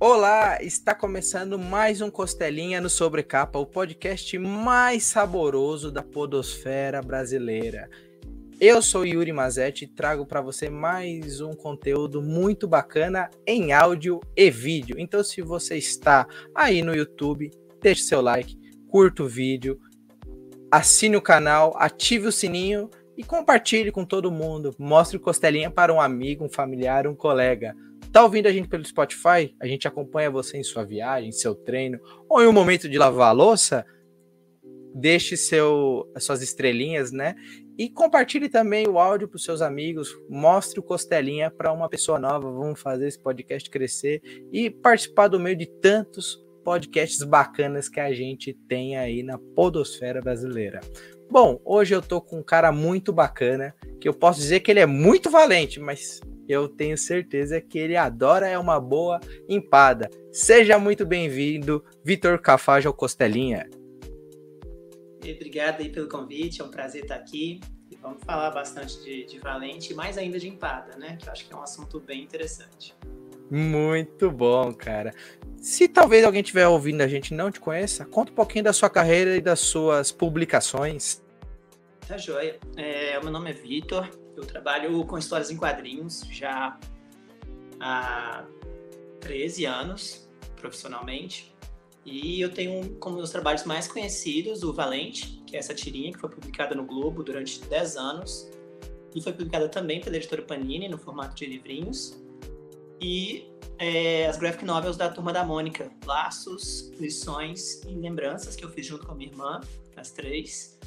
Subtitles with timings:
[0.00, 7.90] Olá, está começando mais um Costelinha no Sobrecapa, o podcast mais saboroso da podosfera brasileira.
[8.60, 14.20] Eu sou Yuri Mazetti e trago para você mais um conteúdo muito bacana em áudio
[14.36, 14.94] e vídeo.
[15.00, 17.50] Então, se você está aí no YouTube,
[17.82, 18.56] deixe seu like,
[18.88, 19.80] curta o vídeo,
[20.70, 24.72] assine o canal, ative o sininho e compartilhe com todo mundo.
[24.78, 27.74] Mostre o Costelinha para um amigo, um familiar, um colega.
[28.12, 29.54] Tá ouvindo a gente pelo Spotify?
[29.60, 33.28] A gente acompanha você em sua viagem, seu treino, ou em um momento de lavar
[33.28, 33.84] a louça?
[34.94, 37.34] Deixe seu, suas estrelinhas, né?
[37.78, 40.12] E compartilhe também o áudio para os seus amigos.
[40.28, 42.50] Mostre o Costelinha para uma pessoa nova.
[42.50, 48.12] Vamos fazer esse podcast crescer e participar do meio de tantos podcasts bacanas que a
[48.12, 50.80] gente tem aí na podosfera brasileira.
[51.30, 54.80] Bom, hoje eu tô com um cara muito bacana, que eu posso dizer que ele
[54.80, 60.08] é muito valente, mas eu tenho certeza que ele adora é uma boa empada.
[60.32, 63.68] Seja muito bem-vindo, Vitor Cafajo Costelinha.
[65.22, 67.60] Obrigado aí pelo convite, é um prazer estar aqui.
[67.90, 71.16] E vamos falar bastante de, de valente e mais ainda de empada, né?
[71.16, 72.94] Que eu acho que é um assunto bem interessante.
[73.50, 75.14] Muito bom, cara.
[75.56, 78.72] Se talvez alguém estiver ouvindo a gente e não te conheça, conta um pouquinho da
[78.72, 81.22] sua carreira e das suas publicações.
[82.06, 82.58] Tá joia.
[82.76, 84.08] É, meu nome é Vitor,
[84.38, 86.78] eu trabalho com histórias em quadrinhos já
[87.80, 88.44] há
[89.20, 91.54] 13 anos, profissionalmente.
[92.04, 96.18] E eu tenho como meus trabalhos mais conhecidos o Valente, que é essa tirinha que
[96.18, 98.48] foi publicada no Globo durante 10 anos.
[99.14, 102.16] E foi publicada também pela editora Panini, no formato de livrinhos.
[103.00, 108.70] E é, as graphic novels da Turma da Mônica, Laços, Lições e Lembranças, que eu
[108.70, 109.60] fiz junto com a minha irmã,
[109.96, 110.78] as três.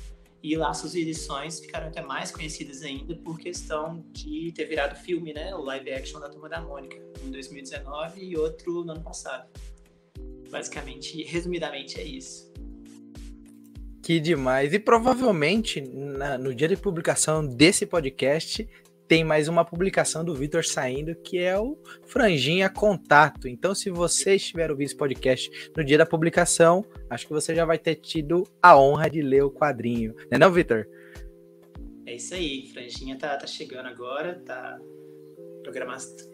[0.43, 5.33] E Laços e Edições ficaram até mais conhecidas ainda por questão de ter virado filme,
[5.33, 5.53] né?
[5.55, 9.47] O live action da Turma da Mônica, em 2019 e outro no ano passado.
[10.49, 12.51] Basicamente, resumidamente, é isso.
[14.01, 14.73] Que demais!
[14.73, 18.67] E provavelmente na, no dia de publicação desse podcast
[19.11, 23.45] tem mais uma publicação do Vitor saindo, que é o Franjinha Contato.
[23.45, 27.65] Então, se você estiver ouvindo esse podcast no dia da publicação, acho que você já
[27.65, 30.15] vai ter tido a honra de ler o quadrinho.
[30.15, 30.87] Não é não, Vitor?
[32.05, 34.79] É isso aí, Franjinha tá, tá chegando agora, tá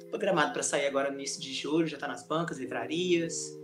[0.07, 3.59] programado, para sair agora no início de julho, já tá nas bancas, livrarias.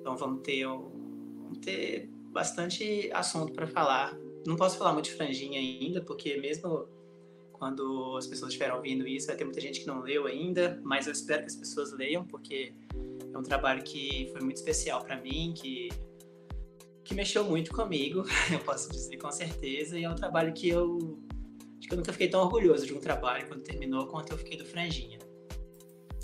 [0.00, 4.18] Então vamos ter, vamos ter bastante assunto para falar.
[4.44, 6.95] Não posso falar muito de Franjinha ainda, porque mesmo
[7.58, 11.06] quando as pessoas estiverem ouvindo isso, vai ter muita gente que não leu ainda, mas
[11.06, 12.72] eu espero que as pessoas leiam, porque
[13.32, 15.88] é um trabalho que foi muito especial para mim, que,
[17.04, 21.18] que mexeu muito comigo, eu posso dizer com certeza, e é um trabalho que eu
[21.78, 24.56] acho que eu nunca fiquei tão orgulhoso de um trabalho quando terminou quanto eu fiquei
[24.56, 25.18] do Franjinha.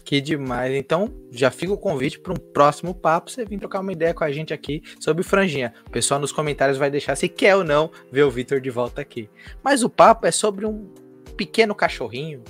[0.05, 0.75] Que demais.
[0.75, 4.25] Então, já fica o convite para um próximo papo, você vir trocar uma ideia com
[4.25, 5.73] a gente aqui sobre Franjinha.
[5.87, 9.01] O pessoal nos comentários vai deixar se quer ou não ver o Vitor de volta
[9.01, 9.31] aqui.
[9.63, 10.93] Mas o papo é sobre um
[11.33, 12.43] pequeno cachorrinho,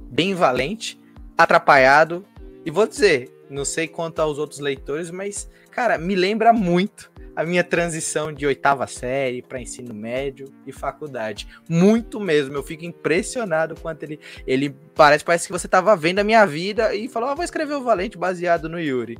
[0.00, 1.00] bem valente,
[1.36, 2.24] atrapalhado.
[2.64, 7.44] E vou dizer, não sei quanto aos outros leitores, mas, cara, me lembra muito a
[7.44, 11.48] minha transição de oitava série para ensino médio e faculdade.
[11.68, 12.54] Muito mesmo.
[12.54, 14.20] Eu fico impressionado quanto ele.
[14.46, 17.74] Ele parece, parece que você estava vendo a minha vida e falou: ah, vou escrever
[17.74, 19.18] o Valente baseado no Yuri.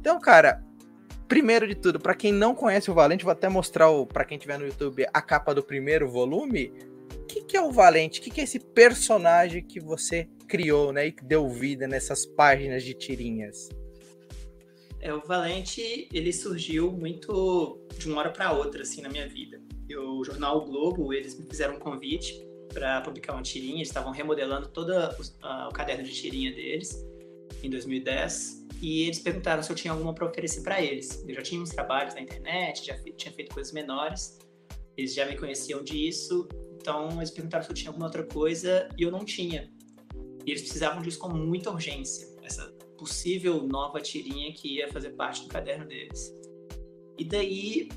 [0.00, 0.62] Então, cara,
[1.28, 4.58] primeiro de tudo, para quem não conhece o Valente, vou até mostrar para quem estiver
[4.58, 6.72] no YouTube a capa do primeiro volume
[7.26, 8.20] que, que é o Valente?
[8.20, 11.06] O que, que é esse personagem que você criou, né?
[11.06, 13.68] E que deu vida nessas páginas de tirinhas?
[15.00, 19.60] É, o Valente, ele surgiu muito de uma hora para outra, assim, na minha vida.
[19.88, 22.34] Eu, o jornal o Globo, eles me fizeram um convite
[22.72, 27.06] para publicar uma tirinha, eles estavam remodelando todo o, o caderno de tirinha deles
[27.62, 31.24] em 2010 e eles perguntaram se eu tinha alguma para oferecer para eles.
[31.26, 34.38] Eu já tinha uns trabalhos na internet, já tinha feito coisas menores,
[34.96, 36.48] eles já me conheciam disso
[36.86, 39.68] então eles perguntaram se eu tinha alguma outra coisa e eu não tinha.
[40.46, 42.64] E eles precisavam disso com muita urgência, essa
[42.96, 46.32] possível nova tirinha que ia fazer parte do caderno deles.
[47.18, 47.88] E daí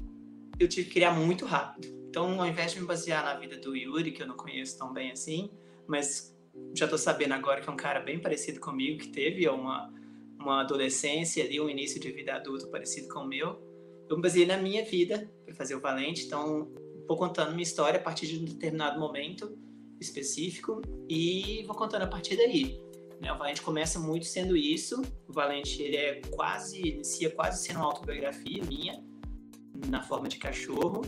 [0.59, 1.88] eu tive que criar muito rápido.
[2.09, 4.92] Então, ao invés de me basear na vida do Yuri, que eu não conheço tão
[4.92, 5.51] bem assim,
[5.88, 6.35] mas
[6.75, 9.94] já tô sabendo agora que é um cara bem parecido comigo, que teve uma,
[10.39, 13.62] uma adolescência ali, um início de vida adulto parecido com o meu,
[14.09, 16.25] eu me baseei na minha vida para fazer o Valente.
[16.25, 16.68] Então,
[17.09, 19.57] vou contando minha história a partir de um determinado momento
[20.00, 20.79] específico
[21.09, 22.79] e vou contando a partir daí.
[23.19, 23.33] Né?
[23.33, 25.01] O Valente começa muito sendo isso.
[25.27, 29.03] O Valente ele é quase inicia quase sendo uma autobiografia minha
[29.88, 31.01] na forma de cachorro.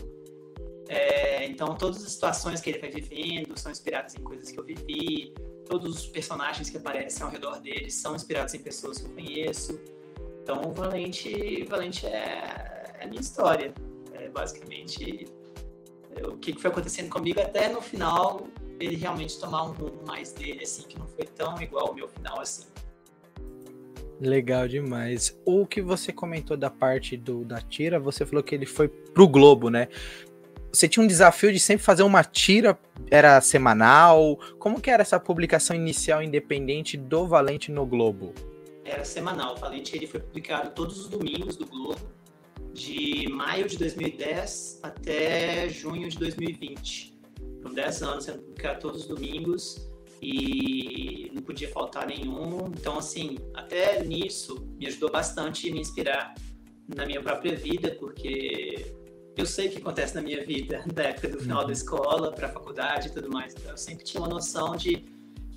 [0.88, 4.64] É, então todas as situações que ele vai vivendo são inspiradas em coisas que eu
[4.64, 5.32] vivi.
[5.66, 9.80] Todos os personagens que aparecem ao redor dele são inspirados em pessoas que eu conheço.
[10.42, 13.72] Então, o Valente, Valente é, é a minha história.
[14.14, 15.41] É basicamente é,
[16.24, 18.46] o que foi acontecendo comigo até no final
[18.84, 22.08] ele realmente tomar um rumo mais dele, assim, que não foi tão igual ao meu
[22.08, 22.66] final, assim.
[24.20, 25.36] Legal demais.
[25.44, 29.26] O que você comentou da parte do da tira, você falou que ele foi pro
[29.26, 29.88] Globo, né?
[30.72, 32.78] Você tinha um desafio de sempre fazer uma tira,
[33.10, 34.38] era semanal?
[34.58, 38.32] Como que era essa publicação inicial independente do Valente no Globo?
[38.84, 39.54] Era semanal.
[39.54, 42.00] O Valente ele foi publicado todos os domingos do Globo,
[42.72, 47.12] de maio de 2010 até junho de 2020.
[47.60, 49.90] Foram 10 anos sendo publicado todos os domingos
[50.20, 52.68] e não podia faltar nenhum.
[52.68, 56.34] Então, assim, até nisso me ajudou bastante a me inspirar
[56.94, 58.94] na minha própria vida, porque
[59.36, 61.72] eu sei o que acontece na minha vida, da época do final da uhum.
[61.72, 63.54] escola para a faculdade e tudo mais.
[63.54, 65.04] Então, eu sempre tinha uma noção de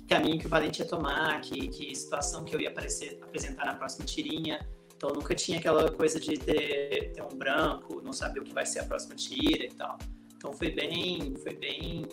[0.08, 3.74] caminho que o Valente ia tomar, que, que situação que eu ia aparecer, apresentar na
[3.74, 4.66] próxima tirinha.
[4.96, 8.64] Então, nunca tinha aquela coisa de ter, ter um branco, não saber o que vai
[8.64, 9.98] ser a próxima tira e tal.
[10.36, 12.06] Então, foi bem, foi bem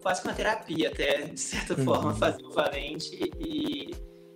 [0.00, 1.84] quase que uma terapia até, de certa uhum.
[1.84, 3.90] forma, fazer o Valente e,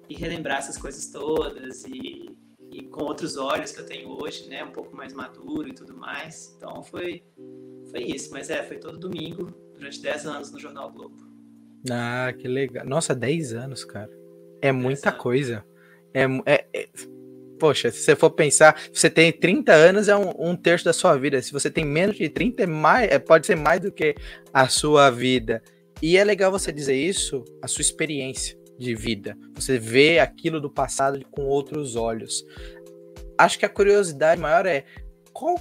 [0.09, 2.37] e, relembrar essas coisas todas e,
[2.71, 4.63] e, com outros olhos que eu tenho hoje, né?
[4.63, 6.55] Um pouco mais maduro e tudo mais.
[6.57, 7.23] Então foi,
[7.91, 8.31] foi isso.
[8.33, 11.17] Mas é, foi todo domingo, durante 10 anos no Jornal Globo.
[11.91, 12.85] Ah, que legal.
[12.85, 14.11] Nossa, 10 anos, cara.
[14.61, 15.65] É muita coisa.
[16.15, 16.89] É, é, é,
[17.63, 21.17] poxa, se você for pensar, você tem 30 anos, é um, um, terço da sua
[21.17, 21.41] vida.
[21.41, 24.17] Se você tem menos de 30, é mais, é, pode ser mais do que
[24.53, 25.63] a sua vida.
[26.03, 29.39] E é legal você dizer isso, a sua experiência de vida.
[29.55, 32.45] Você vê aquilo do passado com outros olhos.
[33.39, 34.85] Acho que a curiosidade maior é
[35.33, 35.55] qual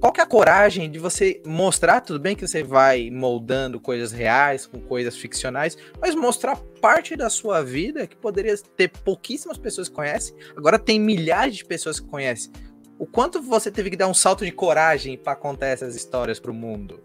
[0.00, 4.10] qual que é a coragem de você mostrar, tudo bem que você vai moldando coisas
[4.10, 9.90] reais com coisas ficcionais, mas mostrar parte da sua vida que poderia ter pouquíssimas pessoas
[9.90, 12.50] que conhecem, agora tem milhares de pessoas que conhecem.
[12.98, 16.50] O quanto você teve que dar um salto de coragem para contar essas histórias para
[16.50, 16.98] o mundo?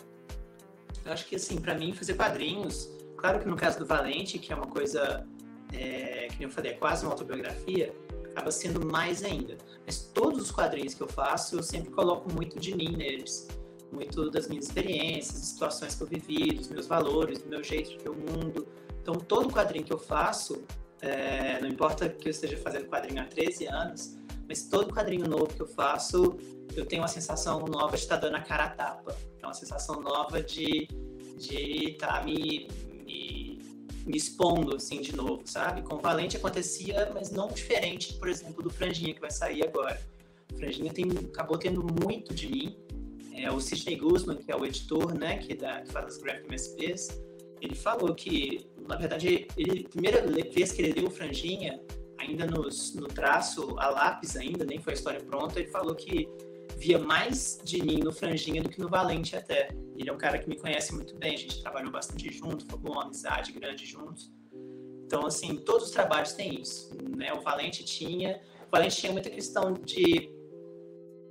[1.03, 4.53] Eu acho que assim, para mim fazer quadrinhos, claro que no caso do Valente, que
[4.53, 5.27] é uma coisa
[5.74, 7.94] é, que eu falei, é quase uma autobiografia,
[8.35, 9.57] acaba sendo mais ainda.
[9.85, 13.47] Mas todos os quadrinhos que eu faço, eu sempre coloco muito de mim neles.
[13.91, 17.97] Muito das minhas experiências, situações que eu vivi, dos meus valores, do meu jeito de
[17.99, 18.67] ver o mundo.
[19.01, 20.63] Então, todo quadrinho que eu faço,
[21.01, 24.17] é, não importa que eu esteja fazendo quadrinho há 13 anos,
[24.47, 26.38] mas todo quadrinho novo que eu faço,
[26.75, 29.15] eu tenho uma sensação nova de estar dando a cara a tapa.
[29.41, 30.88] É uma sensação nova de
[31.38, 32.67] estar tá me,
[33.05, 33.44] me
[34.05, 35.81] me expondo, assim, de novo, sabe?
[35.81, 39.99] Com Valente acontecia, mas não diferente, por exemplo, do Franjinha, que vai sair agora.
[40.53, 42.77] O Franjinha tem, acabou tendo muito de mim.
[43.33, 46.47] É, o Sidney Guzman, que é o editor, né, que, dá, que faz as Graphic
[46.47, 47.21] MSPs,
[47.59, 51.81] ele falou que, na verdade, ele, a primeira vez que ele leu o Franjinha,
[52.17, 56.29] ainda nos, no traço, a lápis ainda, nem foi a história pronta, ele falou que
[56.77, 59.69] via mais de mim no Franjinha do que no Valente até.
[59.95, 62.94] Ele é um cara que me conhece muito bem, a gente trabalhou bastante junto, formou
[62.94, 64.31] uma amizade grande juntos.
[65.06, 66.89] Então, assim, todos os trabalhos têm isso.
[67.15, 67.31] Né?
[67.33, 68.41] O Valente tinha.
[68.67, 70.31] O Valente tinha muita questão de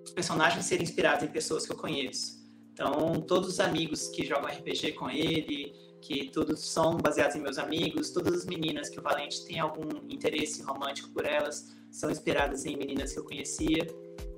[0.04, 2.44] os personagens serem inspirados em pessoas que eu conheço.
[2.72, 7.56] Então, todos os amigos que jogam RPG com ele, que todos são baseados em meus
[7.56, 12.66] amigos, todas as meninas que o Valente tem algum interesse romântico por elas, são inspiradas
[12.66, 13.86] em meninas que eu conhecia.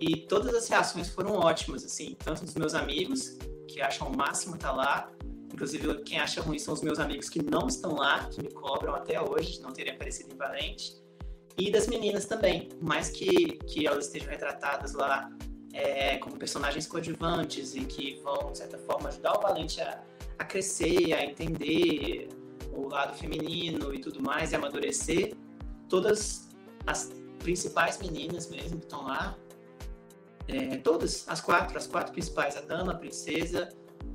[0.00, 3.36] E todas as reações foram ótimas, assim, tanto dos meus amigos,
[3.66, 5.10] que acham o máximo estar tá lá,
[5.52, 8.94] inclusive quem acha ruim são os meus amigos que não estão lá, que me cobram
[8.94, 11.02] até hoje de não terem aparecido em Valente,
[11.58, 15.28] e das meninas também, mais que, que elas estejam retratadas lá
[15.72, 20.00] é, como personagens coadjuvantes e que vão, de certa forma, ajudar o Valente a,
[20.38, 22.28] a crescer, a entender
[22.72, 25.34] o lado feminino e tudo mais, e amadurecer,
[25.88, 26.48] todas
[26.86, 29.36] as principais meninas mesmo que estão lá
[30.48, 33.68] é, todas, as quatro, as quatro principais, a Dama, a Princesa,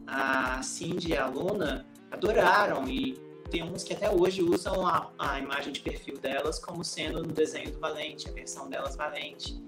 [0.08, 3.14] a Cindy e a Luna, adoraram e
[3.50, 7.34] tem uns que até hoje usam a, a imagem de perfil delas como sendo no
[7.34, 9.62] desenho do Valente, a versão delas Valente.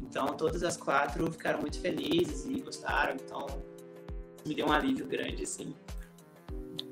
[0.00, 3.46] Então, todas as quatro ficaram muito felizes e gostaram, então
[4.46, 5.74] me deu um alívio grande, assim.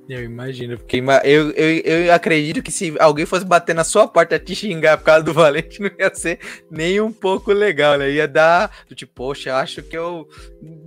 [0.08, 4.38] Eu imagino, porque eu, eu, eu acredito que se alguém fosse bater na sua porta
[4.38, 8.10] te xingar por causa do Valente, não ia ser nem um pouco legal, né?
[8.10, 10.28] Ia dar, tipo, poxa, eu acho que eu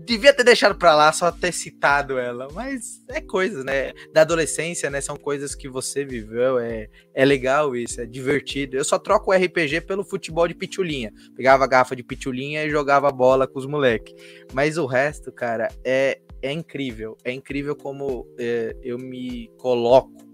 [0.05, 2.49] devia ter deixado pra lá, só ter citado ela.
[2.53, 3.93] Mas é coisa, né?
[4.13, 4.99] Da adolescência, né?
[4.99, 8.75] São coisas que você viveu, é, é legal isso, é divertido.
[8.75, 11.11] Eu só troco o RPG pelo futebol de pitulinha.
[11.35, 14.13] Pegava a garrafa de pitulinha e jogava bola com os moleques.
[14.53, 17.17] Mas o resto, cara, é, é incrível.
[17.23, 20.25] É incrível como é, eu me coloco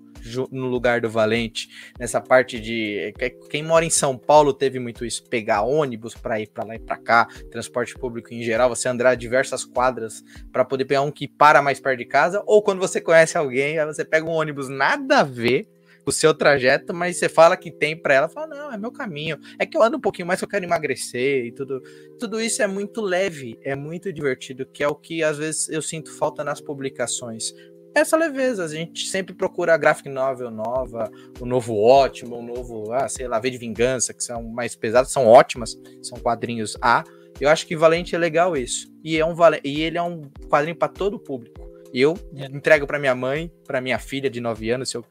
[0.52, 1.68] no lugar do Valente,
[2.00, 3.14] nessa parte de.
[3.50, 6.80] Quem mora em São Paulo teve muito isso, pegar ônibus para ir para lá e
[6.80, 11.28] para cá, transporte público em geral, você andar diversas quadras para poder pegar um que
[11.28, 15.20] para mais perto de casa, ou quando você conhece alguém, você pega um ônibus nada
[15.20, 15.68] a ver
[16.12, 19.40] o seu trajeto, mas você fala que tem para ela, fala, não, é meu caminho.
[19.58, 21.82] É que eu ando um pouquinho mais que eu quero emagrecer e tudo.
[22.20, 25.82] Tudo isso é muito leve, é muito divertido, que é o que às vezes eu
[25.82, 27.54] sinto falta nas publicações.
[27.94, 32.94] Essa leveza, a gente sempre procura a graphic novel nova, o novo ótimo, o novo,
[32.94, 37.04] ah, sei lá, V de Vingança, que são mais pesados, são ótimas, são quadrinhos A.
[37.40, 38.88] Eu acho que Valente é legal isso.
[39.04, 41.61] E, é um, e ele é um quadrinho para todo o público.
[41.94, 42.46] Eu é.
[42.46, 45.06] entrego para minha mãe, para minha filha de 9 anos, se eu,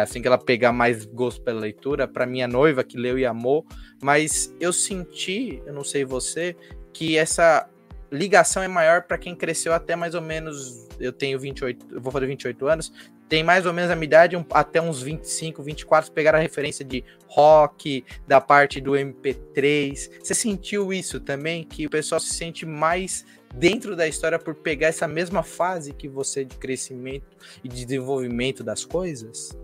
[0.00, 3.64] assim que ela pegar mais gosto pela leitura, para minha noiva que leu e amou,
[4.02, 6.56] mas eu senti, eu não sei você,
[6.92, 7.68] que essa
[8.10, 12.12] ligação é maior para quem cresceu até mais ou menos, eu tenho 28, eu vou
[12.12, 12.92] fazer 28 anos,
[13.28, 16.84] tem mais ou menos a minha idade, um, até uns 25, 24, pegaram a referência
[16.84, 20.10] de rock, da parte do MP3.
[20.22, 21.64] Você sentiu isso também?
[21.64, 23.24] Que o pessoal se sente mais
[23.54, 28.62] dentro da história por pegar essa mesma fase que você de crescimento e de desenvolvimento
[28.62, 29.56] das coisas?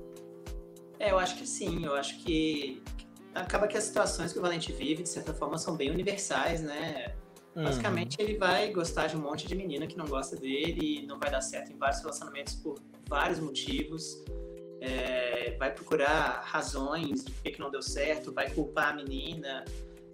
[0.99, 1.85] É, eu acho que sim.
[1.85, 2.83] Eu acho que
[3.35, 7.15] acaba que as situações que o Valente vive, de certa forma, são bem universais, né?
[7.55, 7.65] Uhum.
[7.65, 11.19] Basicamente, ele vai gostar de um monte de menina que não gosta dele e não
[11.19, 14.23] vai dar certo em vários relacionamentos por vários motivos.
[14.81, 19.65] É, vai procurar razões de por que não deu certo, vai culpar a menina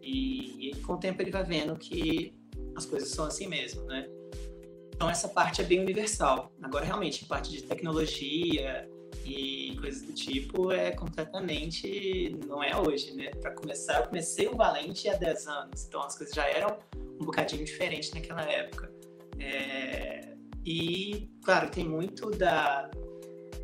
[0.02, 2.37] e, e com o tempo ele vai vendo que
[2.78, 4.08] as coisas são assim mesmo, né?
[4.94, 6.50] Então essa parte é bem universal.
[6.62, 8.88] Agora realmente parte de tecnologia
[9.24, 13.30] e coisas do tipo é completamente não é hoje, né?
[13.40, 16.78] Para começar, eu comecei o Valente há 10 anos, então as coisas já eram
[17.20, 18.90] um bocadinho diferentes naquela época.
[19.38, 20.34] É...
[20.64, 22.90] E claro, tem muito da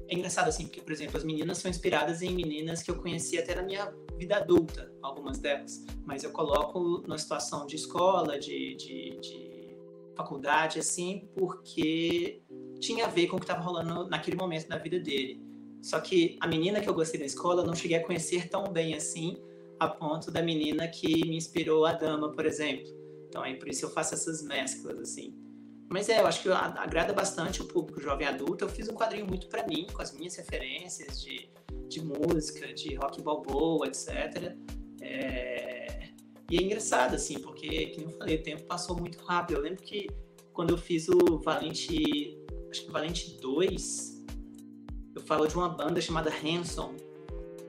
[0.09, 3.39] é engraçado assim, porque por exemplo, as meninas são inspiradas em meninas que eu conheci
[3.39, 8.75] até na minha vida adulta, algumas delas, mas eu coloco na situação de escola, de,
[8.77, 9.77] de, de
[10.17, 12.43] faculdade, assim, porque
[12.81, 15.43] tinha a ver com o que estava rolando naquele momento da vida dele.
[15.83, 18.65] Só que a menina que eu gostei da escola eu não cheguei a conhecer tão
[18.73, 19.37] bem assim,
[19.79, 22.87] a ponto da menina que me inspirou a dama, por exemplo.
[23.29, 25.35] Então aí por isso eu faço essas mesclas assim.
[25.95, 28.65] Mas é, eu acho que agrada bastante o público jovem adulto.
[28.65, 31.49] Eu fiz um quadrinho muito para mim, com as minhas referências de
[31.89, 34.57] de música, de rock balboa, etc.
[35.01, 36.09] É...
[36.51, 39.59] E é engraçado, assim, porque, como eu falei, o tempo passou muito rápido.
[39.59, 40.09] Eu lembro que
[40.53, 42.37] quando eu fiz o Valente,
[42.69, 44.25] acho que Valente 2,
[45.15, 46.97] eu falo de uma banda chamada Hanson,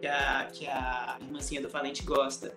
[0.01, 2.55] que a, que a irmãzinha do Valente gosta.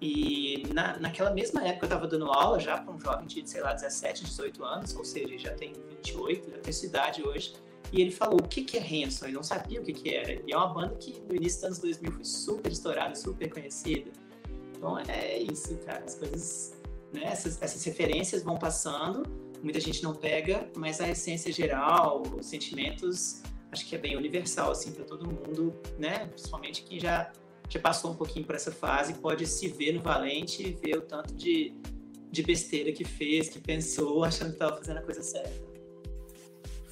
[0.00, 3.60] E na, naquela mesma época eu estava dando aula já para um jovem de, sei
[3.60, 7.52] lá, 17, 18 anos, ou seja, já tem 28, já tem sua idade hoje.
[7.92, 10.32] E ele falou o que, que é Hanson, ele não sabia o que, que era.
[10.32, 14.10] E é uma banda que no início dos anos 2000 foi super estourada, super conhecida.
[14.76, 16.02] Então é isso, cara.
[16.04, 16.74] As coisas,
[17.12, 17.24] né?
[17.24, 19.24] essas, essas referências vão passando,
[19.62, 24.70] muita gente não pega, mas a essência geral, os sentimentos, acho que é bem universal,
[24.70, 26.26] assim, para todo mundo, né?
[26.26, 27.30] Principalmente quem já,
[27.70, 31.02] já passou um pouquinho por essa fase, pode se ver no Valente e ver o
[31.02, 31.72] tanto de,
[32.30, 35.70] de besteira que fez, que pensou, achando que estava fazendo a coisa certa.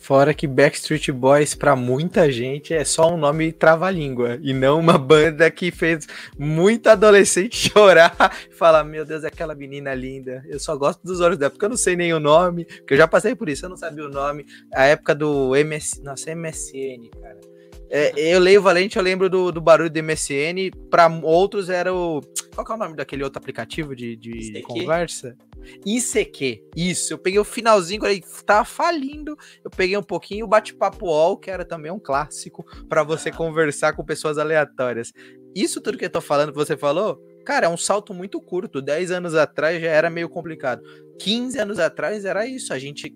[0.08, 4.38] Fora que Backstreet Boys, para muita gente, é só um nome trava-língua.
[4.40, 6.06] E não uma banda que fez
[6.38, 8.16] muita adolescente chorar
[8.50, 10.42] e falar: Meu Deus, é aquela menina linda.
[10.49, 12.64] Eu só gosto dos olhos dela, porque eu não sei nem o nome.
[12.64, 14.47] Porque eu já passei por isso, eu não sabia o nome.
[14.73, 16.02] A época do MS.
[16.02, 17.57] Nossa, MSN, cara.
[17.90, 20.71] É, eu leio Valente, eu lembro do, do barulho do MSN.
[20.90, 22.21] Para outros era o.
[22.54, 25.37] Qual é o nome daquele outro aplicativo de, de conversa?
[25.85, 27.12] ICQ, isso.
[27.12, 29.37] Eu peguei o finalzinho, quando ele tava falindo.
[29.64, 33.95] Eu peguei um pouquinho o bate-papo all, que era também um clássico para você conversar
[33.95, 35.12] com pessoas aleatórias.
[35.54, 38.83] Isso tudo que eu tô falando, que você falou, cara, é um salto muito curto.
[38.83, 40.83] 10 anos atrás já era meio complicado.
[41.18, 42.73] 15 anos atrás era isso.
[42.73, 43.14] A gente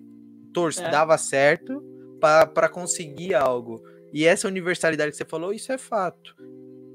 [0.53, 0.89] torce, é.
[0.89, 1.83] dava certo
[2.19, 3.83] para conseguir algo.
[4.13, 6.35] E essa universalidade que você falou, isso é fato.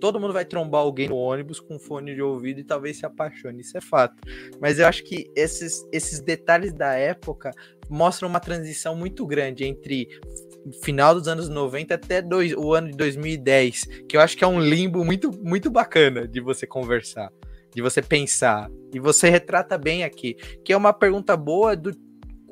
[0.00, 3.60] Todo mundo vai trombar alguém no ônibus com fone de ouvido e talvez se apaixone,
[3.60, 4.14] isso é fato.
[4.60, 7.50] Mas eu acho que esses, esses detalhes da época
[7.90, 10.08] mostram uma transição muito grande entre
[10.82, 14.46] final dos anos 90 até dois, o ano de 2010, que eu acho que é
[14.46, 17.32] um limbo muito, muito bacana de você conversar,
[17.74, 18.70] de você pensar.
[18.94, 20.34] E você retrata bem aqui,
[20.64, 21.92] que é uma pergunta boa do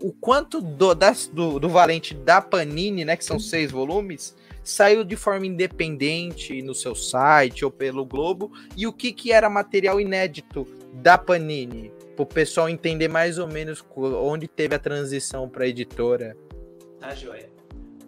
[0.03, 5.05] o quanto do, das, do, do Valente da Panini, né, que são seis volumes, saiu
[5.05, 10.01] de forma independente no seu site ou pelo Globo, e o que, que era material
[10.01, 15.65] inédito da Panini, para o pessoal entender mais ou menos onde teve a transição para
[15.65, 16.37] a editora.
[16.99, 17.49] Tá joia.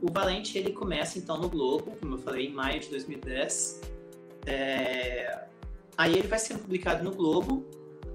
[0.02, 3.80] o Valente ele começa então no Globo, como eu falei, em maio de 2010.
[4.46, 5.44] É...
[5.96, 7.64] Aí ele vai ser publicado no Globo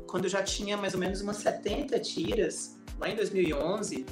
[0.05, 2.77] quando eu já tinha mais ou menos umas 70 tiras.
[2.99, 4.05] Lá em 2011,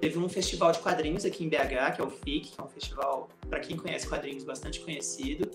[0.00, 2.68] teve um festival de quadrinhos aqui em BH, que é o FIC, que é um
[2.68, 5.50] festival, para quem conhece quadrinhos, bastante conhecido.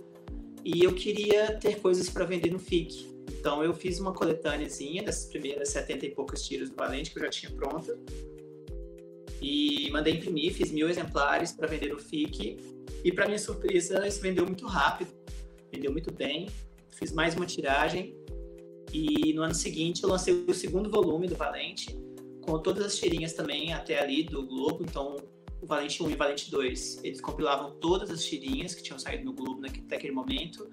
[0.64, 3.14] E eu queria ter coisas para vender no FIC.
[3.40, 7.24] Então eu fiz uma coletâneazinha dessas primeiras 70 e poucas tiras do Valente, que eu
[7.24, 7.98] já tinha pronta
[9.44, 12.58] e mandei imprimir, fiz mil exemplares para vender no FIC.
[13.04, 15.12] E para minha surpresa, isso vendeu muito rápido,
[15.70, 16.50] vendeu muito bem.
[16.92, 18.16] Fiz mais uma tiragem
[18.94, 22.00] e no ano seguinte eu lancei o segundo volume do Valente,
[22.46, 24.84] com todas as tirinhas também até ali do Globo.
[24.84, 25.16] Então,
[25.62, 29.24] o Valente 1 e o Valente 2, eles compilavam todas as tirinhas que tinham saído
[29.24, 30.70] no Globo naquele momento.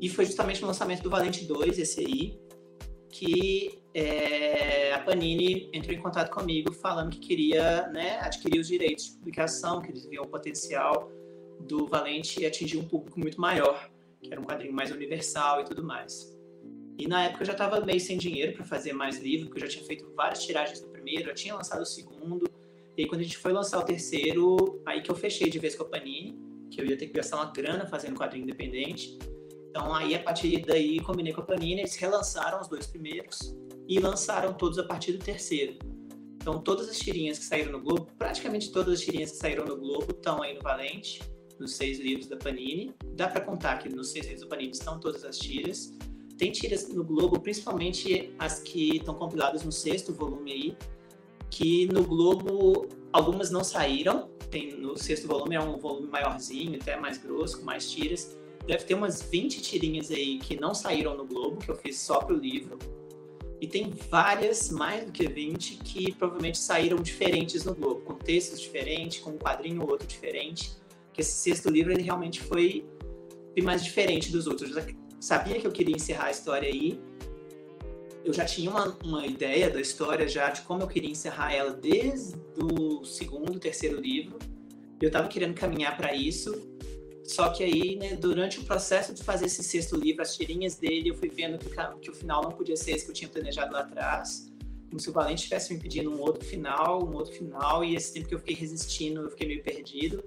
[0.00, 2.38] E foi justamente no lançamento do Valente 2, esse aí,
[3.08, 9.06] que é, a Panini entrou em contato comigo falando que queria né, adquirir os direitos
[9.06, 11.10] de publicação, que eles viam o potencial
[11.60, 13.90] do Valente atingir um público muito maior,
[14.20, 16.35] que era um quadrinho mais universal e tudo mais.
[16.98, 19.66] E na época eu já estava meio sem dinheiro para fazer mais livro, porque eu
[19.66, 22.50] já tinha feito várias tiragens do primeiro, eu tinha lançado o segundo,
[22.96, 25.74] e aí quando a gente foi lançar o terceiro, aí que eu fechei de vez
[25.74, 26.38] com a Panini,
[26.70, 29.18] que eu ia ter que gastar uma grana fazendo quadrinho independente.
[29.70, 33.54] Então aí a partir daí combinei com a Panini, eles relançaram os dois primeiros,
[33.88, 35.78] e lançaram todos a partir do terceiro.
[36.34, 39.76] Então, todas as tirinhas que saíram no Globo, praticamente todas as tirinhas que saíram no
[39.76, 41.20] Globo estão aí no Valente,
[41.58, 42.94] nos seis livros da Panini.
[43.14, 45.92] Dá para contar que nos seis livros da Panini estão todas as tiras.
[46.36, 50.76] Tem tiras no Globo, principalmente as que estão compiladas no sexto volume aí,
[51.50, 54.28] que no Globo algumas não saíram.
[54.50, 58.36] Tem no sexto volume é um volume maiorzinho, até mais grosso, com mais tiras.
[58.66, 62.18] Deve ter umas 20 tirinhas aí que não saíram no Globo, que eu fiz só
[62.18, 62.78] pro livro.
[63.60, 68.60] E tem várias, mais do que 20, que provavelmente saíram diferentes no Globo, com textos
[68.60, 70.72] diferentes, com um quadrinho ou outro diferente.
[71.12, 72.84] Que esse sexto livro ele realmente foi
[73.62, 74.76] mais diferente dos outros.
[75.20, 77.00] Sabia que eu queria encerrar a história aí.
[78.24, 81.72] Eu já tinha uma, uma ideia da história já de como eu queria encerrar ela
[81.72, 84.38] desde o segundo, terceiro livro.
[85.00, 86.76] Eu estava querendo caminhar para isso
[87.26, 91.10] só que aí, né, durante o processo de fazer esse sexto livro, as tirinhas dele,
[91.10, 91.68] eu fui vendo que,
[92.00, 94.52] que o final não podia ser esse que eu tinha planejado lá atrás.
[94.88, 98.12] Como se o Valente estivesse me pedindo um outro final, um outro final, e esse
[98.12, 100.22] tempo que eu fiquei resistindo, eu fiquei meio perdido.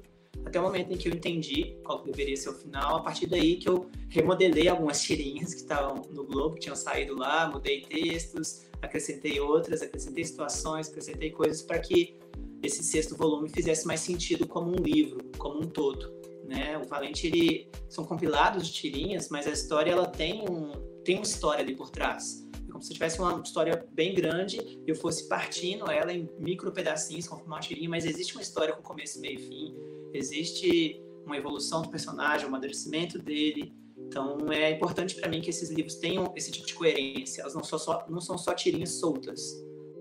[0.45, 3.57] Até o momento em que eu entendi qual deveria ser o final, a partir daí
[3.57, 8.65] que eu remodelei algumas tirinhas que estavam no Globo, que tinham saído lá, mudei textos,
[8.81, 12.17] acrescentei outras, acrescentei situações, acrescentei coisas para que
[12.63, 16.77] esse sexto volume fizesse mais sentido como um livro, como um todo né?
[16.79, 20.71] O Valente ele são compilados de tirinhas, mas a história ela tem um
[21.05, 22.45] tem uma história ali por trás.
[22.67, 26.71] É como se tivesse uma história bem grande e eu fosse partindo ela em micro
[26.71, 29.75] pedacinhos conforme uma tirinha, mas existe uma história com começo, meio e fim.
[30.13, 33.73] Existe uma evolução do personagem, um amadurecimento dele.
[33.97, 37.41] Então é importante para mim que esses livros tenham esse tipo de coerência.
[37.41, 39.41] Elas não são só não são só tirinhas soltas.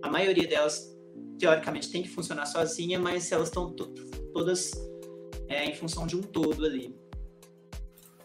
[0.03, 0.97] A maioria delas
[1.39, 3.75] teoricamente tem que funcionar sozinha, mas elas estão
[4.33, 4.71] todas
[5.49, 6.95] é, em função de um todo ali.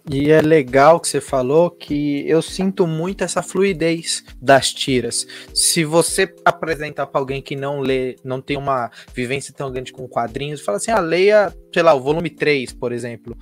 [0.09, 5.25] E é legal que você falou que eu sinto muito essa fluidez das tiras.
[5.53, 10.07] Se você apresentar para alguém que não lê, não tem uma vivência tão grande com
[10.07, 13.37] quadrinhos, fala assim: ah, leia, sei lá, o volume 3, por exemplo.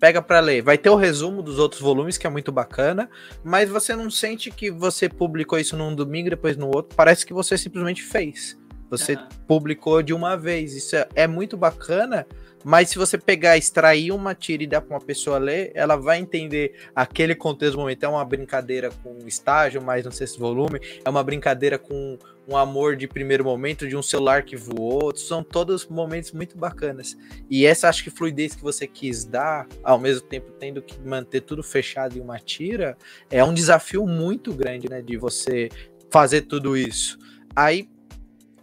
[0.00, 0.60] Pega para ler.
[0.60, 3.08] Vai ter o resumo dos outros volumes, que é muito bacana,
[3.42, 6.94] mas você não sente que você publicou isso num domingo, depois no outro.
[6.96, 8.58] Parece que você simplesmente fez.
[8.90, 9.28] Você uhum.
[9.46, 10.74] publicou de uma vez.
[10.74, 12.26] Isso é, é muito bacana
[12.68, 16.18] mas se você pegar, extrair uma tira e dar para uma pessoa ler, ela vai
[16.18, 18.02] entender aquele contexto momento.
[18.02, 22.96] É uma brincadeira com estágio, mais no sexto volume, é uma brincadeira com um amor
[22.96, 25.16] de primeiro momento, de um celular que voou.
[25.16, 27.16] São todos momentos muito bacanas.
[27.48, 31.42] E essa acho que fluidez que você quis dar, ao mesmo tempo tendo que manter
[31.42, 32.98] tudo fechado em uma tira,
[33.30, 35.00] é um desafio muito grande, né?
[35.00, 35.68] De você
[36.10, 37.16] fazer tudo isso.
[37.54, 37.88] Aí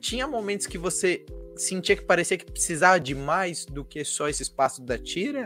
[0.01, 4.43] tinha momentos que você sentia que parecia que precisava de mais do que só esse
[4.43, 5.45] espaço da tira?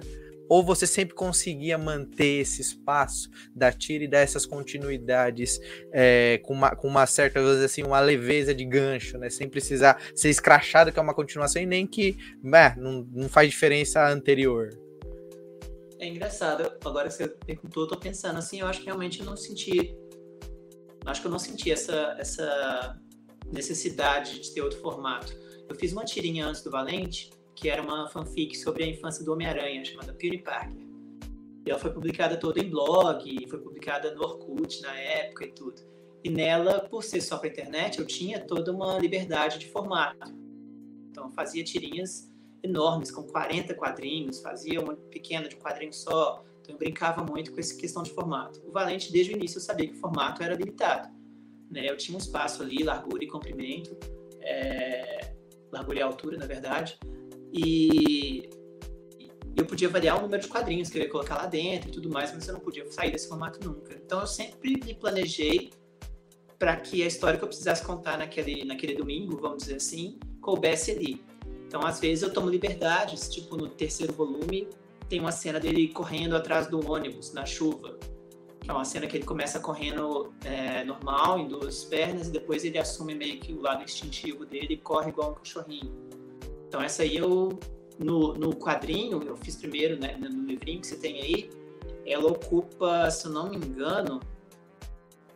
[0.50, 5.60] Ou você sempre conseguia manter esse espaço da tira e dar essas continuidades
[5.92, 9.30] é, com, uma, com uma certa, vezes assim, uma leveza de gancho, né?
[9.30, 13.50] Sem precisar ser escrachado, que é uma continuação, e nem que né, não, não faz
[13.50, 14.70] diferença a anterior.
[16.00, 19.26] É engraçado, agora que você perguntou, eu tô pensando assim, eu acho que realmente eu
[19.26, 19.98] não senti.
[21.06, 22.98] Acho que eu não senti essa, essa
[23.52, 28.08] necessidade de ter outro formato eu fiz uma tirinha antes do Valente, que era uma
[28.10, 30.86] fanfic sobre a infância do Homem-Aranha, chamada Peter Parker.
[31.66, 35.82] E ela foi publicada toda em blog, foi publicada no Orkut na época e tudo.
[36.24, 40.34] E nela, por ser só para internet, eu tinha toda uma liberdade de formato.
[41.10, 42.32] Então, eu fazia tirinhas
[42.64, 46.44] enormes, com 40 quadrinhos, fazia uma pequena de um quadrinho só.
[46.62, 48.62] Então eu brincava muito com essa questão de formato.
[48.66, 51.10] O Valente, desde o início, eu sabia que o formato era limitado.
[51.70, 51.90] Né?
[51.90, 53.96] Eu tinha um espaço ali, largura e comprimento,
[54.42, 55.37] é...
[55.72, 56.98] largura e altura, na verdade,
[57.54, 58.50] e
[59.56, 62.10] eu podia variar o número de quadrinhos que eu ia colocar lá dentro e tudo
[62.10, 63.94] mais, mas eu não podia sair desse formato nunca.
[63.94, 65.72] Então eu sempre me planejei
[66.60, 70.92] para que a história que eu precisasse contar naquele, naquele domingo, vamos dizer assim, coubesse
[70.92, 71.22] ali.
[71.68, 74.70] Então, às vezes, eu tomo liberdades, tipo no terceiro volume,
[75.10, 77.98] tem uma cena dele correndo atrás do ônibus, na chuva.
[78.68, 82.66] Que é uma cena que ele começa correndo é, normal, em duas pernas, e depois
[82.66, 85.90] ele assume meio que o lado instintivo dele e corre igual um cachorrinho.
[86.68, 87.58] Então, essa aí eu,
[87.98, 91.50] no, no quadrinho, eu fiz primeiro, né, no livrinho que você tem aí,
[92.06, 94.20] ela ocupa, se eu não me engano,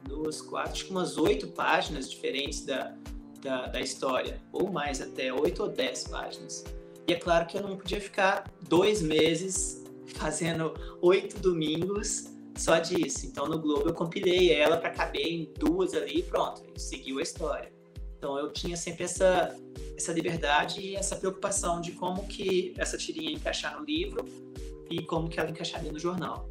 [0.03, 2.93] duas, quatro, acho que umas oito páginas diferentes da,
[3.41, 6.65] da, da, história, ou mais até, oito ou dez páginas.
[7.07, 12.29] E é claro que eu não podia ficar dois meses fazendo oito domingos
[12.61, 13.25] só disso.
[13.25, 17.21] Então no Globo eu compilei ela para caber em duas ali e pronto, seguiu a
[17.21, 17.71] história.
[18.17, 19.55] Então eu tinha sempre essa,
[19.97, 24.23] essa liberdade e essa preocupação de como que essa tirinha encaixar no livro
[24.89, 26.50] e como que ela encaixaria no jornal.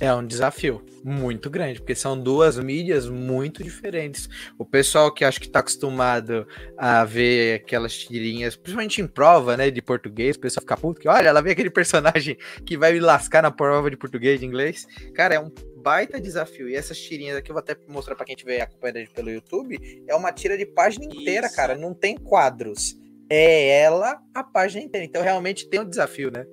[0.00, 4.28] É um desafio muito grande, porque são duas mídias muito diferentes.
[4.58, 9.70] O pessoal que acho que está acostumado a ver aquelas tirinhas, principalmente em prova, né,
[9.70, 13.00] de português, o pessoal fica puto que, olha, ela vê aquele personagem que vai me
[13.00, 14.86] lascar na prova de português, de inglês.
[15.14, 15.50] Cara, é um
[15.82, 16.68] baita desafio.
[16.68, 20.14] E essas tirinhas aqui, eu vou até mostrar para quem estiver acompanhando pelo YouTube, é
[20.14, 21.56] uma tira de página inteira, Isso.
[21.56, 22.96] cara, não tem quadros.
[23.28, 25.06] É ela a página inteira.
[25.06, 26.46] Então realmente tem um desafio, né?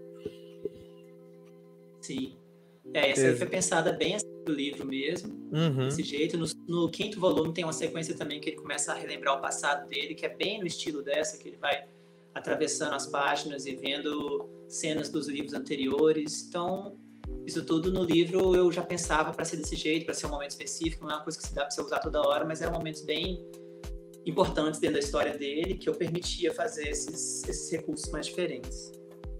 [2.02, 2.38] Sim.
[2.93, 5.88] É, essa aí foi pensada bem assim do livro mesmo, uhum.
[5.88, 6.38] desse jeito.
[6.38, 9.88] No, no, quinto volume tem uma sequência também que ele começa a relembrar o passado
[9.88, 11.86] dele, que é bem no estilo dessa, que ele vai
[12.34, 16.47] atravessando as páginas e vendo cenas dos livros anteriores.
[16.47, 16.97] Então,
[17.45, 20.52] isso tudo no livro eu já pensava para ser desse jeito, para ser um momento
[20.52, 22.73] específico, não é uma coisa que se dá para você usar toda hora, mas eram
[22.73, 23.45] momentos bem
[24.25, 28.91] importantes dentro da história dele que eu permitia fazer esses, esses recursos mais diferentes.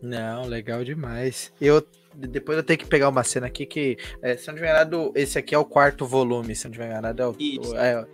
[0.02, 1.52] Não, legal demais.
[1.60, 1.86] Eu
[2.16, 5.38] depois eu tenho que pegar uma cena aqui que, é, se não tiver nada, esse
[5.38, 8.06] aqui é o quarto volume, se não tiver nada, é o, isso, é,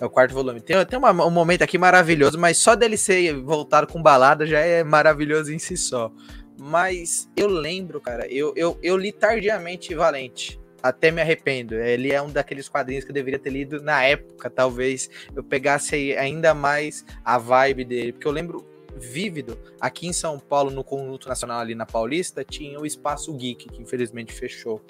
[0.00, 0.60] é, o quarto volume.
[0.60, 4.58] Tem, tem uma, um momento aqui maravilhoso, mas só dele ser voltado com balada já
[4.58, 6.12] é maravilhoso em si só.
[6.58, 10.60] Mas eu lembro, cara, eu, eu, eu li tardiamente Valente.
[10.82, 11.74] Até me arrependo.
[11.74, 16.14] Ele é um daqueles quadrinhos que eu deveria ter lido na época, talvez eu pegasse
[16.14, 18.12] ainda mais a vibe dele.
[18.12, 19.58] Porque eu lembro vívido.
[19.80, 23.82] Aqui em São Paulo, no Conjunto Nacional ali na Paulista, tinha o Espaço Geek, que
[23.82, 24.80] infelizmente fechou.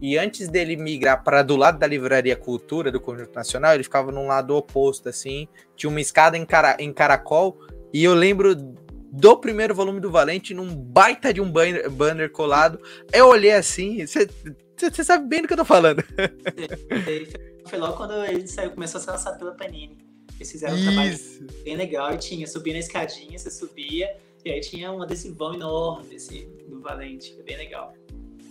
[0.00, 4.12] E antes dele migrar para do lado da Livraria Cultura do Conjunto Nacional, ele ficava
[4.12, 5.48] num lado oposto, assim.
[5.76, 7.58] Tinha uma escada em, cara, em caracol.
[7.92, 12.80] E eu lembro do primeiro volume do Valente num baita de um banner, banner colado.
[13.12, 16.02] Eu olhei assim, você sabe bem do que eu tô falando.
[17.66, 20.03] Foi logo quando ele saiu, começou a ser lançado pela Panini.
[20.36, 21.18] Eles fizeram um trabalho
[21.64, 26.16] bem legal e tinha, subia na escadinha, você subia, e aí tinha um adesivão enorme,
[26.16, 27.36] assim, do Valente.
[27.38, 27.94] É bem legal.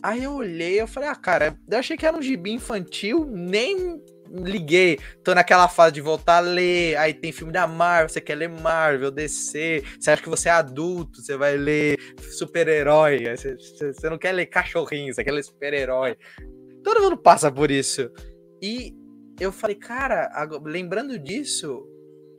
[0.02, 4.02] Aí eu olhei, eu falei, ah, cara, eu achei que era um gibi infantil, nem
[4.30, 5.00] liguei.
[5.24, 6.98] Tô naquela fase de voltar a ler.
[6.98, 9.84] Aí tem filme da Marvel, você quer ler Marvel, DC.
[10.00, 11.98] Você acha que você é adulto, você vai ler
[12.38, 13.24] super-herói.
[13.36, 13.56] Você,
[13.93, 16.17] você não quer ler cachorrinho, você quer ler super-herói.
[16.84, 18.10] Todo mundo passa por isso.
[18.62, 18.93] E
[19.39, 20.30] eu falei, cara,
[20.63, 21.88] lembrando disso,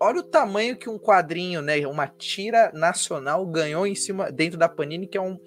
[0.01, 4.69] olha o tamanho que um quadrinho, né, uma tira nacional ganhou em cima dentro da
[4.69, 5.39] Panini, que é um,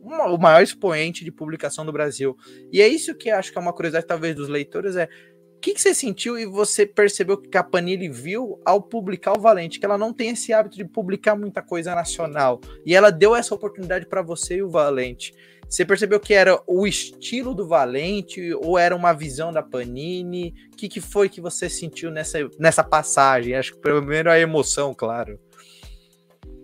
[0.00, 2.36] o maior expoente de publicação do Brasil.
[2.72, 5.08] E é isso que acho que é uma curiosidade talvez dos leitores é
[5.56, 9.40] o que, que, você sentiu e você percebeu que a Panini viu ao publicar o
[9.40, 12.60] Valente, que ela não tem esse hábito de publicar muita coisa nacional.
[12.86, 15.34] E ela deu essa oportunidade para você e o Valente.
[15.68, 20.54] Você percebeu que era o estilo do Valente ou era uma visão da Panini?
[20.72, 23.54] O que, que foi que você sentiu nessa, nessa passagem?
[23.54, 25.38] Acho que primeiro a emoção, claro.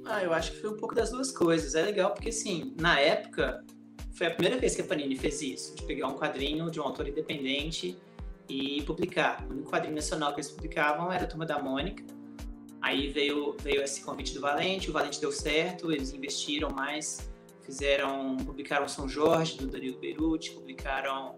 [0.07, 1.75] Ah, eu acho que foi um pouco das duas coisas.
[1.75, 3.63] É legal porque, assim, na época,
[4.15, 6.85] foi a primeira vez que a Panini fez isso, de pegar um quadrinho de um
[6.85, 7.99] autor independente
[8.49, 9.45] e publicar.
[9.49, 12.03] O único quadrinho nacional que eles publicavam era a Turma da Mônica.
[12.81, 17.31] Aí veio, veio esse convite do Valente, o Valente deu certo, eles investiram mais
[17.65, 21.35] fizeram, publicaram São Jorge, do Danilo Beruti, publicaram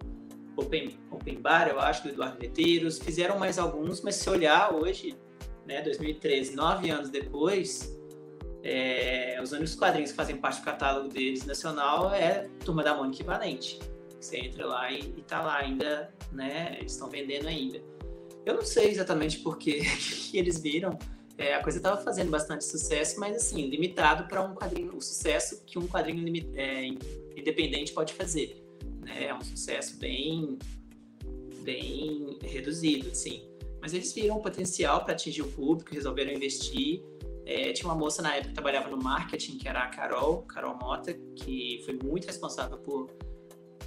[0.56, 5.16] Open, Open Bar, eu acho, do Eduardo Leteiros, fizeram mais alguns, mas se olhar hoje,
[5.66, 7.96] né, 2013, nove anos depois,
[8.62, 13.22] é, os únicos quadrinhos que fazem parte do catálogo deles nacional é Turma da Mônica
[13.22, 13.78] e Valente.
[14.18, 17.80] Você entra lá e, e tá lá ainda, né, eles estão vendendo ainda.
[18.44, 19.82] Eu não sei exatamente por que
[20.32, 20.98] eles viram,
[21.38, 25.62] é, a coisa estava fazendo bastante sucesso, mas assim, limitado para um quadrinho, o sucesso
[25.66, 26.86] que um quadrinho é,
[27.36, 28.64] independente pode fazer.
[29.00, 29.26] Né?
[29.26, 30.58] É um sucesso bem,
[31.62, 33.48] bem reduzido, assim.
[33.80, 37.02] Mas eles viram o potencial para atingir o público, resolveram investir.
[37.44, 40.76] É, tinha uma moça na época que trabalhava no marketing, que era a Carol, Carol
[40.76, 43.10] Mota, que foi muito responsável por,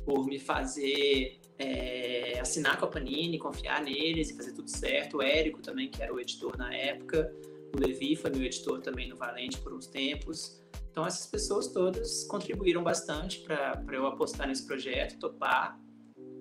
[0.05, 5.17] por me fazer é, assinar com a Panini, confiar neles e fazer tudo certo.
[5.17, 7.32] O Érico também, que era o editor na época.
[7.76, 10.63] O Levi foi meu editor também no Valente por uns tempos.
[10.89, 15.80] Então, essas pessoas todas contribuíram bastante para eu apostar nesse projeto, topar.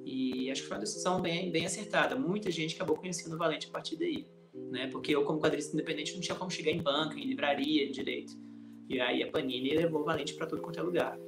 [0.05, 2.17] E acho que foi uma decisão bem, bem acertada.
[2.17, 4.27] Muita gente acabou conhecendo o Valente a partir daí.
[4.71, 4.87] Né?
[4.87, 8.33] Porque eu, como quadrista independente, não tinha como chegar em banca, em livraria direito.
[8.89, 11.19] E aí a Panini levou o Valente para tudo quanto é lugar.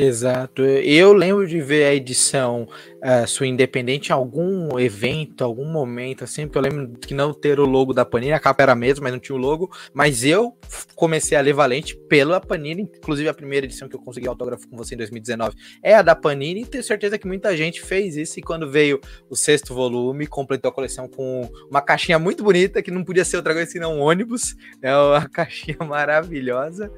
[0.00, 0.62] Exato.
[0.62, 2.68] Eu lembro de ver a edição
[3.02, 7.58] uh, sua independente em algum evento, algum momento, assim, porque eu lembro que não ter
[7.58, 9.68] o logo da Panini, a capa era a mesma, mas não tinha o logo.
[9.92, 10.56] Mas eu
[10.94, 14.76] comecei a ler Valente pela Panini, inclusive a primeira edição que eu consegui autógrafo com
[14.76, 18.38] você em 2019 é a da Panini, e tenho certeza que muita gente fez isso.
[18.38, 22.92] E quando veio o sexto volume, completou a coleção com uma caixinha muito bonita, que
[22.92, 24.54] não podia ser outra coisa senão um ônibus.
[24.80, 26.88] É uma caixinha maravilhosa.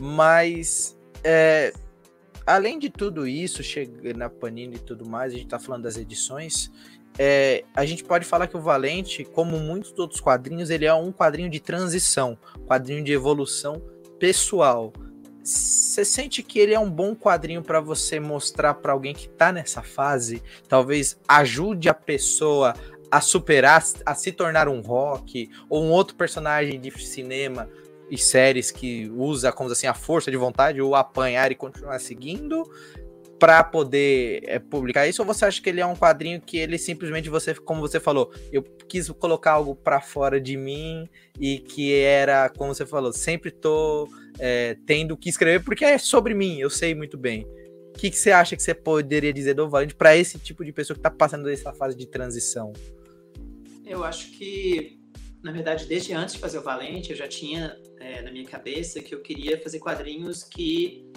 [0.00, 0.98] Mas.
[1.22, 1.72] É,
[2.54, 5.96] além de tudo isso, chega na Panini e tudo mais, a gente tá falando das
[5.96, 6.70] edições.
[7.18, 11.12] É, a gente pode falar que o Valente, como muitos outros quadrinhos, ele é um
[11.12, 12.36] quadrinho de transição,
[12.66, 13.80] quadrinho de evolução
[14.18, 14.92] pessoal.
[15.42, 19.52] Você sente que ele é um bom quadrinho para você mostrar para alguém que tá
[19.52, 22.74] nessa fase, talvez ajude a pessoa
[23.10, 27.68] a superar, a se tornar um rock ou um outro personagem de cinema
[28.10, 32.68] e séries que usa, como assim, a força de vontade, ou apanhar e continuar seguindo
[33.38, 35.22] para poder é, publicar isso?
[35.22, 38.30] Ou você acha que ele é um quadrinho que ele simplesmente você, como você falou,
[38.52, 41.08] eu quis colocar algo para fora de mim
[41.40, 44.06] e que era, como você falou, sempre tô
[44.38, 47.46] é, tendo que escrever porque é sobre mim, eu sei muito bem.
[47.88, 50.72] O que, que você acha que você poderia dizer do Valente para esse tipo de
[50.72, 52.72] pessoa que está passando essa fase de transição?
[53.84, 54.99] Eu acho que,
[55.42, 59.00] na verdade, desde antes de fazer o Valente, eu já tinha é, na minha cabeça
[59.00, 61.10] que eu queria fazer quadrinhos que,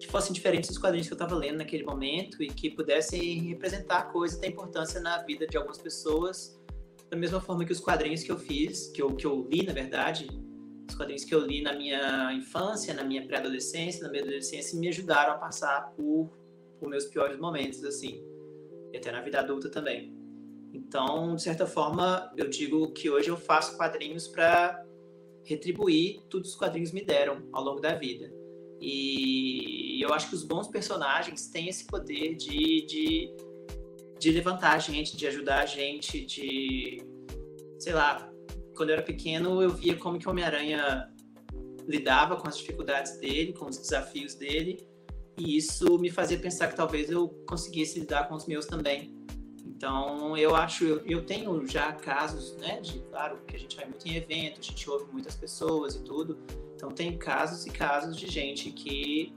[0.00, 4.10] que fossem diferentes dos quadrinhos que eu estava lendo naquele momento e que pudessem representar
[4.12, 6.60] coisas da importância na vida de algumas pessoas,
[7.08, 9.72] da mesma forma que os quadrinhos que eu fiz, que eu, que eu li, na
[9.72, 10.26] verdade,
[10.88, 14.88] os quadrinhos que eu li na minha infância, na minha pré-adolescência, na minha adolescência, me
[14.88, 16.36] ajudaram a passar por,
[16.80, 18.20] por meus piores momentos, assim,
[18.92, 20.23] e até na vida adulta também.
[20.74, 24.84] Então, de certa forma, eu digo que hoje eu faço quadrinhos para
[25.44, 28.32] retribuir tudo que os quadrinhos me deram ao longo da vida.
[28.80, 33.36] E eu acho que os bons personagens têm esse poder de, de,
[34.18, 36.98] de levantar a gente, de ajudar a gente, de.
[37.78, 38.28] Sei lá,
[38.76, 41.08] quando eu era pequeno, eu via como que o Homem-Aranha
[41.86, 44.84] lidava com as dificuldades dele, com os desafios dele,
[45.38, 49.23] e isso me fazia pensar que talvez eu conseguisse lidar com os meus também.
[49.64, 53.86] Então, eu acho, eu, eu tenho já casos, né, de, claro, que a gente vai
[53.86, 56.38] muito em evento, a gente ouve muitas pessoas e tudo.
[56.76, 59.32] Então, tem casos e casos de gente que,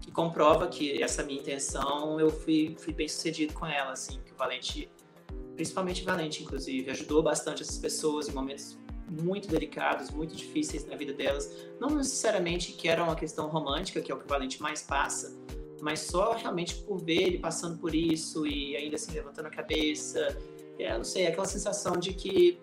[0.00, 4.32] que comprova que essa minha intenção, eu fui, fui bem sucedido com ela, assim, que
[4.32, 4.90] o Valente,
[5.54, 8.78] principalmente o Valente, inclusive, ajudou bastante essas pessoas em momentos
[9.08, 11.50] muito delicados, muito difíceis na vida delas.
[11.78, 15.36] Não necessariamente que era uma questão romântica, que é o que o Valente mais passa,
[15.80, 20.36] mas só realmente por ver ele passando por isso e ainda assim levantando a cabeça.
[20.78, 22.58] É, não sei, aquela sensação de que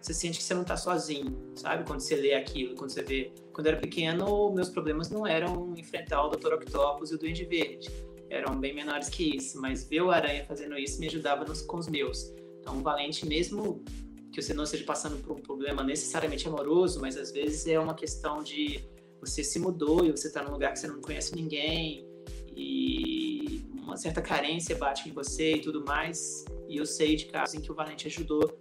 [0.00, 1.84] você sente que você não está sozinho, sabe?
[1.84, 3.32] Quando você lê aquilo, quando você vê.
[3.52, 6.54] Quando eu era pequeno, meus problemas não eram enfrentar o Dr.
[6.54, 7.88] Octopus e o Duende Verde.
[8.28, 11.76] Eram bem menores que isso, mas ver o Aranha fazendo isso me ajudava nos, com
[11.76, 12.32] os meus.
[12.60, 13.84] Então, Valente, mesmo
[14.32, 17.94] que você não esteja passando por um problema necessariamente amoroso, mas às vezes é uma
[17.94, 18.82] questão de
[19.20, 22.08] você se mudou e você está num lugar que você não conhece ninguém,
[22.56, 26.44] e uma certa carência bate em você e tudo mais.
[26.68, 28.58] E eu sei de casos em que o Valente ajudou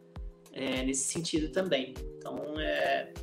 [0.51, 1.93] é, nesse sentido também.
[2.17, 3.13] Então, é,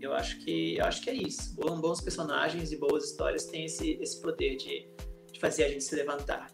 [0.00, 1.54] eu acho que eu acho que é isso.
[1.54, 4.88] Bons personagens e boas histórias têm esse, esse poder de,
[5.32, 6.52] de fazer a gente se levantar.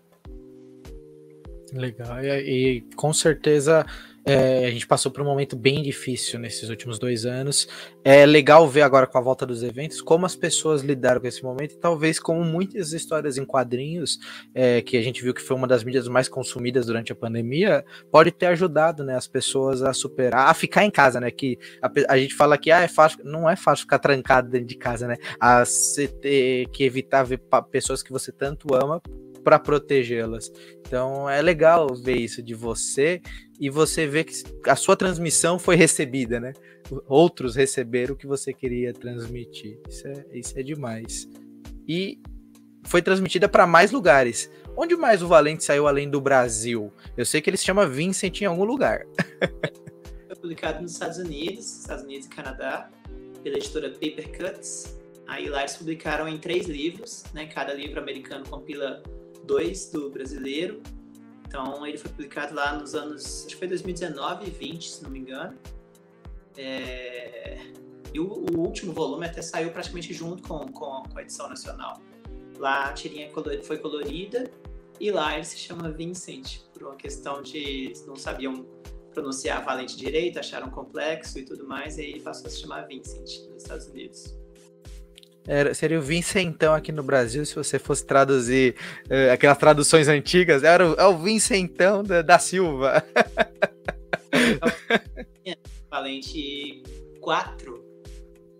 [1.73, 2.23] Legal.
[2.23, 3.87] E, e com certeza
[4.31, 7.66] é, a gente passou por um momento bem difícil nesses últimos dois anos.
[8.05, 11.43] É legal ver agora com a volta dos eventos como as pessoas lidaram com esse
[11.43, 14.19] momento e talvez como muitas histórias em quadrinhos,
[14.55, 17.85] é, que a gente viu que foi uma das mídias mais consumidas durante a pandemia,
[18.12, 21.33] pode ter ajudado né, as pessoas a superar, a ficar em casa, né?
[21.33, 24.69] Que a, a gente fala que ah, é fácil, não é fácil ficar trancado dentro
[24.69, 25.16] de casa, né?
[25.40, 27.40] A você ter que evitar ver
[27.71, 29.03] pessoas que você tanto ama
[29.42, 30.50] para protegê-las.
[30.81, 33.20] Então é legal ver isso de você
[33.61, 34.35] e você ver que
[34.66, 36.53] a sua transmissão foi recebida, né?
[37.07, 39.81] Outros receberam o que você queria transmitir.
[39.88, 41.29] Isso é, isso é demais.
[41.87, 42.20] E
[42.85, 44.50] foi transmitida para mais lugares.
[44.76, 46.92] Onde mais o Valente saiu além do Brasil?
[47.16, 49.05] Eu sei que ele se chama Vincent em algum lugar.
[50.26, 52.88] Foi publicado nos Estados Unidos, Estados Unidos e Canadá,
[53.42, 54.98] pela editora Paper Cuts.
[55.26, 57.46] Aí lá eles publicaram em três livros, né?
[57.46, 59.03] Cada livro americano compila
[59.51, 60.81] dois do brasileiro.
[61.47, 65.11] Então ele foi publicado lá nos anos, acho que foi 2019 e 20, se não
[65.11, 65.59] me engano.
[66.57, 67.59] É...
[68.15, 72.01] E o, o, último volume até saiu praticamente junto com, com, com a edição nacional.
[72.59, 73.29] Lá a tirinha
[73.63, 74.51] foi colorida
[75.01, 78.67] e lá ele se chama Vincent, por uma questão de não sabiam
[79.13, 82.87] pronunciar Valente direito, acharam complexo e tudo mais, e aí ele passou a se chamar
[82.87, 84.39] Vincent nos Estados Unidos.
[85.46, 88.74] Era, seria o Vincentão aqui no Brasil, se você fosse traduzir
[89.07, 93.05] uh, aquelas traduções antigas, era o, é o Vincentão da, da Silva.
[95.90, 96.83] Valente
[97.20, 97.85] 4,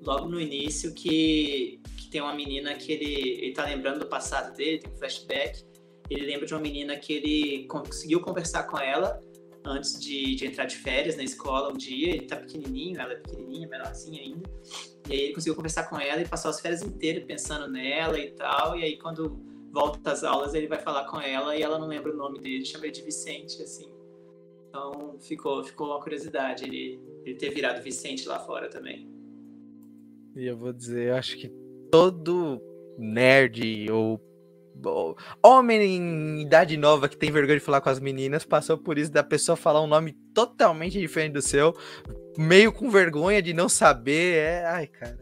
[0.03, 4.55] logo no início, que, que tem uma menina que ele, ele tá lembrando do passado
[4.57, 5.63] dele, tem um flashback.
[6.09, 9.21] Ele lembra de uma menina que ele conseguiu conversar com ela
[9.65, 12.15] antes de, de entrar de férias na escola um dia.
[12.15, 14.51] Ele tá pequenininho, ela é pequenininha, menorzinha ainda.
[15.11, 18.31] E aí ele conseguiu conversar com ela e passou as férias inteiras pensando nela e
[18.31, 18.77] tal.
[18.77, 19.41] E aí quando
[19.73, 22.65] volta às aulas ele vai falar com ela e ela não lembra o nome dele,
[22.65, 23.91] chama ele de Vicente, assim.
[24.69, 29.11] Então ficou, ficou uma curiosidade ele, ele ter virado Vicente lá fora também.
[30.37, 31.49] E eu vou dizer, eu acho que
[31.91, 32.63] todo
[32.97, 34.21] nerd ou
[35.43, 39.11] homem em idade nova que tem vergonha de falar com as meninas passou por isso
[39.11, 41.75] da pessoa falar um nome totalmente diferente do seu,
[42.37, 44.37] meio com vergonha de não saber.
[44.37, 45.19] É, ai, cara.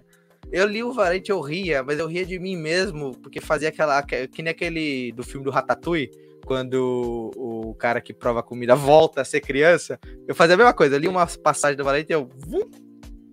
[0.50, 4.02] Eu li o Valente, eu ria, mas eu ria de mim mesmo, porque fazia aquela.
[4.02, 6.10] Que nem aquele do filme do Ratatouille,
[6.46, 10.00] quando o, cara que prova comida volta a ser criança.
[10.26, 12.30] Eu fazia a mesma coisa, eu li uma passagem do Valente e eu.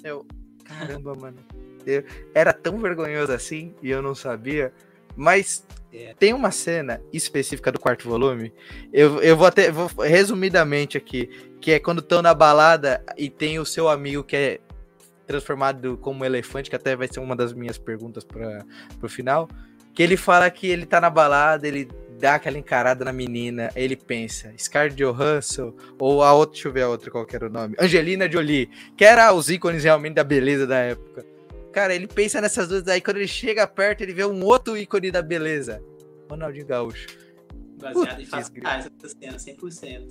[0.03, 0.25] Eu.
[0.65, 1.37] Caramba, mano.
[1.85, 4.73] Eu, era tão vergonhoso assim e eu não sabia.
[5.15, 5.65] Mas.
[6.17, 8.53] Tem uma cena específica do quarto volume.
[8.91, 11.29] Eu, eu vou até vou, resumidamente aqui,
[11.59, 14.59] que é quando estão na balada e tem o seu amigo que é
[15.25, 18.65] transformado como elefante, que até vai ser uma das minhas perguntas para
[19.01, 19.49] o final.
[19.93, 21.87] Que ele fala que ele tá na balada, ele
[22.19, 26.83] dá aquela encarada na menina, ele pensa, Scarlett Johansson, ou a outra, deixa eu ver
[26.83, 30.65] a outra, qual era o nome, Angelina Jolie, que era os ícones realmente da beleza
[30.65, 31.34] da época.
[31.75, 35.11] Cara, ele pensa nessas duas aí, quando ele chega perto, ele vê um outro ícone
[35.11, 35.83] da beleza.
[36.29, 37.05] Ronaldinho Gaúcho.
[37.77, 38.49] Baseado em fatos
[39.03, 40.07] essa cena, 100%.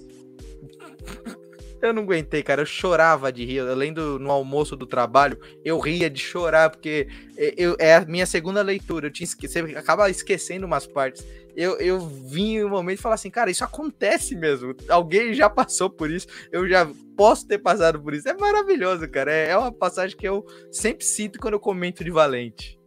[1.89, 2.63] Eu não aguentei, cara.
[2.63, 3.61] Eu chorava de rir.
[3.61, 7.09] Além do no almoço do trabalho, eu ria de chorar, porque
[7.57, 9.07] eu, é a minha segunda leitura.
[9.07, 11.25] Eu tinha esquecido, acaba esquecendo umas partes
[11.57, 14.75] eu, eu vim em um momento e falar assim, cara, isso acontece mesmo.
[14.89, 18.29] Alguém já passou por isso, eu já posso ter passado por isso.
[18.29, 19.33] É maravilhoso, cara.
[19.33, 22.79] É, é uma passagem que eu sempre sinto quando eu comento de Valente.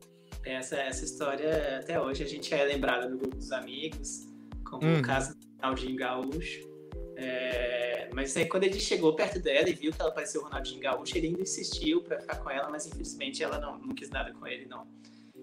[0.43, 4.27] Essa, essa história, até hoje, a gente é lembrado no grupo dos amigos,
[4.65, 4.99] como hum.
[4.99, 6.76] o caso do Ronaldinho Gaúcho.
[7.19, 10.80] É, mas aí, quando ele chegou perto dela e viu que ela parecia o Ronaldinho
[10.80, 14.32] Gaúcho, ele ainda insistiu para ficar com ela, mas infelizmente ela não, não quis nada
[14.32, 14.88] com ele, não.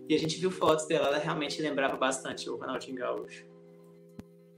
[0.09, 3.45] E a gente viu fotos dela, ela realmente lembrava bastante o Ronaldinho Gaúcho.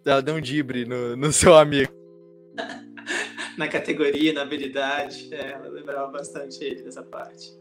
[0.04, 1.90] Ela deu um dibre no, no seu amigo.
[3.56, 7.56] na categoria, na habilidade, é, ela lembrava bastante ele dessa parte.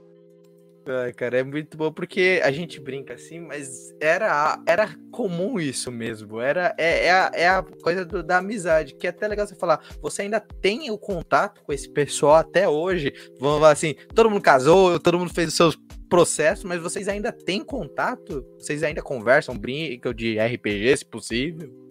[0.88, 5.92] Ai, cara, é muito bom porque a gente brinca assim, mas era, era comum isso
[5.92, 6.40] mesmo.
[6.40, 9.56] Era, é, é, a, é a coisa do, da amizade, que é até legal você
[9.56, 9.84] falar.
[10.02, 13.12] Você ainda tem o contato com esse pessoal até hoje.
[13.40, 15.76] Vamos falar assim, todo mundo casou, todo mundo fez os seus
[16.08, 18.46] processo, mas vocês ainda têm contato?
[18.60, 21.86] Vocês ainda conversam, brincam de RPG, se possível?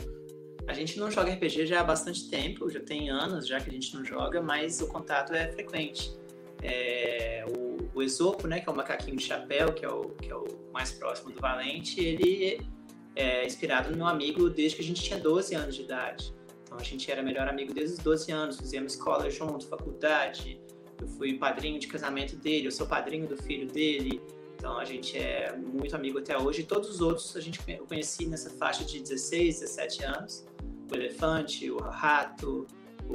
[0.69, 3.73] A gente não joga RPG já há bastante tempo, já tem anos já que a
[3.73, 6.17] gente não joga, mas o contato é frequente.
[6.65, 10.31] É, o, o Esopo, né, que é o macaquinho de chapéu, que é o, que
[10.31, 12.67] é o mais próximo do Valente, ele
[13.15, 16.35] é inspirado no meu amigo desde que a gente tinha 12 anos de idade.
[16.65, 20.59] Então a gente era melhor amigo desde os 12 anos, fizemos escola junto, faculdade,
[21.01, 24.21] eu fui padrinho de casamento dele, eu sou padrinho do filho dele.
[24.57, 26.65] Então a gente é muito amigo até hoje.
[26.65, 30.47] Todos os outros a gente eu conheci nessa faixa de 16, 17 anos.
[30.91, 32.67] O elefante, o rato,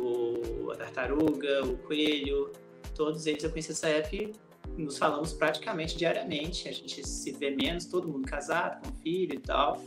[0.02, 2.52] o, a tartaruga, o coelho.
[3.00, 4.34] Todos eles eu conheci época e
[4.78, 6.68] nos falamos praticamente diariamente.
[6.68, 9.82] A gente se vê menos, todo mundo casado, com filho e tal.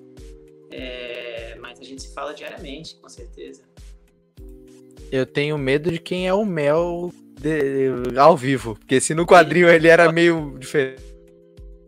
[0.70, 3.64] É, mas a gente se fala diariamente, com certeza.
[5.10, 8.76] Eu tenho medo de quem é o Mel de, ao vivo.
[8.76, 11.02] Porque se no quadrinho ele era meio diferente.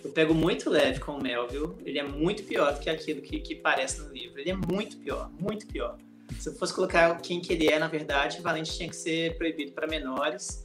[0.05, 1.75] Eu pego muito leve com o mel, viu?
[1.87, 4.39] Ele é muito pior do que aquilo que, que parece no livro.
[4.39, 5.97] Ele é muito pior, muito pior.
[6.39, 9.73] Se eu fosse colocar quem que ele é, na verdade, Valente tinha que ser proibido
[9.73, 10.64] para menores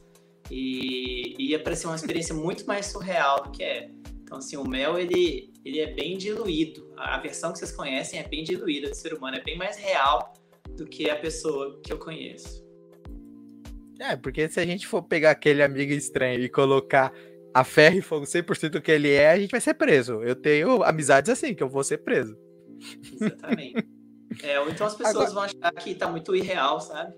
[0.50, 3.90] e ia parecer uma experiência muito mais surreal do que é.
[4.22, 6.92] Então, assim, o mel, ele, ele é bem diluído.
[6.96, 10.34] A versão que vocês conhecem é bem diluída do ser humano, é bem mais real
[10.76, 12.64] do que a pessoa que eu conheço.
[14.00, 17.12] É, porque se a gente for pegar aquele amigo estranho e colocar
[17.52, 20.22] a ferro e fogo 100% do que ele é, a gente vai ser preso.
[20.22, 22.36] Eu tenho amizades assim, que eu vou ser preso.
[23.20, 23.86] Exatamente.
[24.42, 25.30] é, ou então as pessoas Agora...
[25.30, 27.14] vão achar que tá muito irreal, sabe?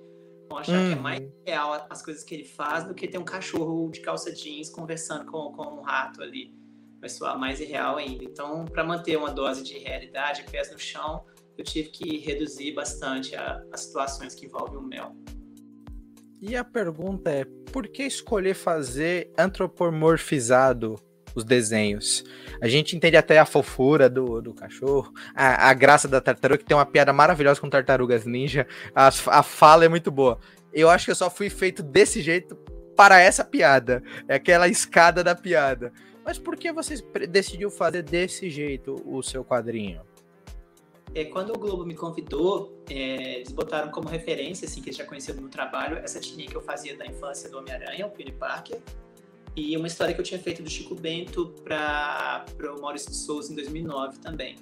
[0.53, 0.89] Vão achar hum.
[0.89, 1.33] que é mais uhum.
[1.47, 5.25] real as coisas que ele faz do que ter um cachorro de calça jeans conversando
[5.25, 6.55] com, com um rato ali.
[7.01, 8.23] Vai soar mais irreal ainda.
[8.23, 11.25] Então, para manter uma dose de realidade, pés no chão,
[11.57, 15.17] eu tive que reduzir bastante a, as situações que envolvem o mel.
[16.39, 20.97] E a pergunta é: por que escolher fazer antropomorfizado
[21.35, 22.25] os desenhos?
[22.61, 26.65] A gente entende até a fofura do, do cachorro, a, a graça da tartaruga, que
[26.65, 30.39] tem uma piada maravilhosa com tartarugas ninja, a, a fala é muito boa.
[30.73, 32.57] Eu acho que eu só fui feito desse jeito
[32.97, 34.03] para essa piada.
[34.29, 35.93] É aquela escada da piada.
[36.25, 36.95] Mas por que você
[37.29, 40.01] decidiu fazer desse jeito o seu quadrinho?
[41.15, 45.05] é, quando o Globo me convidou, é, eles botaram como referência, assim, que eles já
[45.05, 48.35] conheciam do meu trabalho, essa tirinha que eu fazia da infância do Homem-Aranha, o Peter
[48.35, 48.81] Parker,
[49.55, 52.45] e uma história que eu tinha feito do Chico Bento para
[52.77, 54.57] o Maurício de Souza em 2009 também.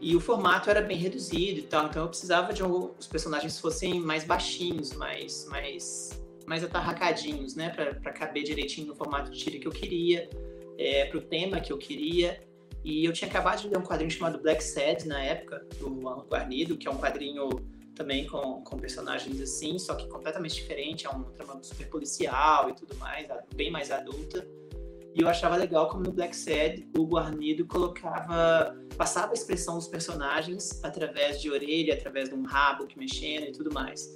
[0.00, 3.58] E o formato era bem reduzido e tal, então eu precisava de um, os personagens
[3.58, 9.58] fossem mais baixinhos, mais mais mais atarracadinhos, né, para caber direitinho no formato de tira
[9.58, 10.30] que eu queria,
[10.78, 12.40] é, para o tema que eu queria.
[12.84, 16.24] E eu tinha acabado de ler um quadrinho chamado Black Sad na época, do Alan
[16.28, 17.48] Guarnido, que é um quadrinho
[17.96, 22.74] também com, com personagens assim, só que completamente diferente, é um trama super policial e
[22.74, 24.46] tudo mais, bem mais adulta.
[25.14, 29.88] E eu achava legal como no Black Sad o Guarnido colocava, passava a expressão dos
[29.88, 34.06] personagens através de orelha, através de um rabo que mexendo e tudo mais.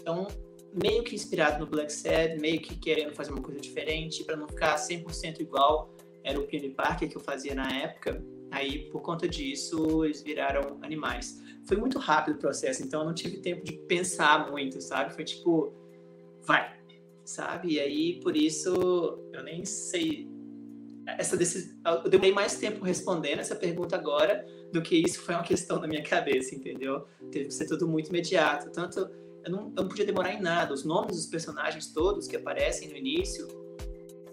[0.00, 0.28] Então,
[0.72, 4.46] meio que inspirado no Black Sad, meio que querendo fazer uma coisa diferente para não
[4.46, 8.22] ficar 100% igual era o Peony Parker que eu fazia na época.
[8.54, 11.42] Aí, por conta disso, eles viraram animais.
[11.64, 15.12] Foi muito rápido o processo, então eu não tive tempo de pensar muito, sabe?
[15.12, 15.74] Foi tipo,
[16.40, 16.72] vai,
[17.24, 17.72] sabe?
[17.72, 18.70] E aí, por isso,
[19.32, 20.28] eu nem sei.
[21.18, 21.74] Essa decisão,
[22.04, 25.88] eu demorei mais tempo respondendo essa pergunta agora do que isso foi uma questão na
[25.88, 27.08] minha cabeça, entendeu?
[27.32, 28.70] Teve que ser tudo muito imediato.
[28.70, 29.00] Tanto
[29.44, 30.72] eu não, eu não podia demorar em nada.
[30.72, 33.48] Os nomes dos personagens todos que aparecem no início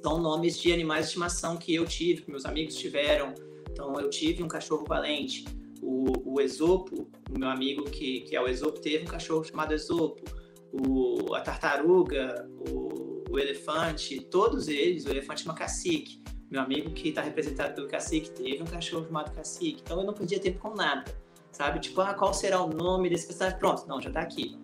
[0.03, 3.33] são nomes de animais de estimação que eu tive, que meus amigos tiveram.
[3.71, 5.45] Então, eu tive um cachorro valente.
[5.81, 9.73] O, o Esopo, o meu amigo que, que é o Esopo, teve um cachorro chamado
[9.73, 10.23] Esopo.
[10.71, 16.21] O, a tartaruga, o, o elefante, todos eles, o elefante chama cacique.
[16.49, 19.81] Meu amigo que está representado pelo cacique teve um cachorro chamado cacique.
[19.81, 21.05] Então, eu não perdia tempo com nada,
[21.51, 21.79] sabe?
[21.79, 23.57] Tipo, ah, qual será o nome desse personagem?
[23.57, 24.59] Pronto, não, já está aqui.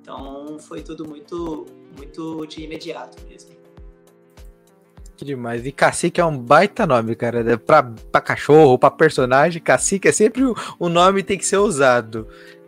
[0.00, 3.61] Então, foi tudo muito, muito de imediato mesmo.
[5.22, 5.64] Que demais.
[5.64, 7.52] E cacique é um baita nome, cara.
[7.52, 11.58] É pra, pra cachorro, pra personagem, cacique é sempre o, o nome tem que ser
[11.58, 12.26] usado.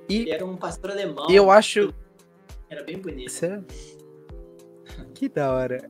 [0.09, 1.29] E Ele era um pastor alemão.
[1.29, 1.93] Eu acho.
[2.71, 3.45] Era bem bonito.
[3.45, 3.61] É...
[5.15, 5.89] Que da hora.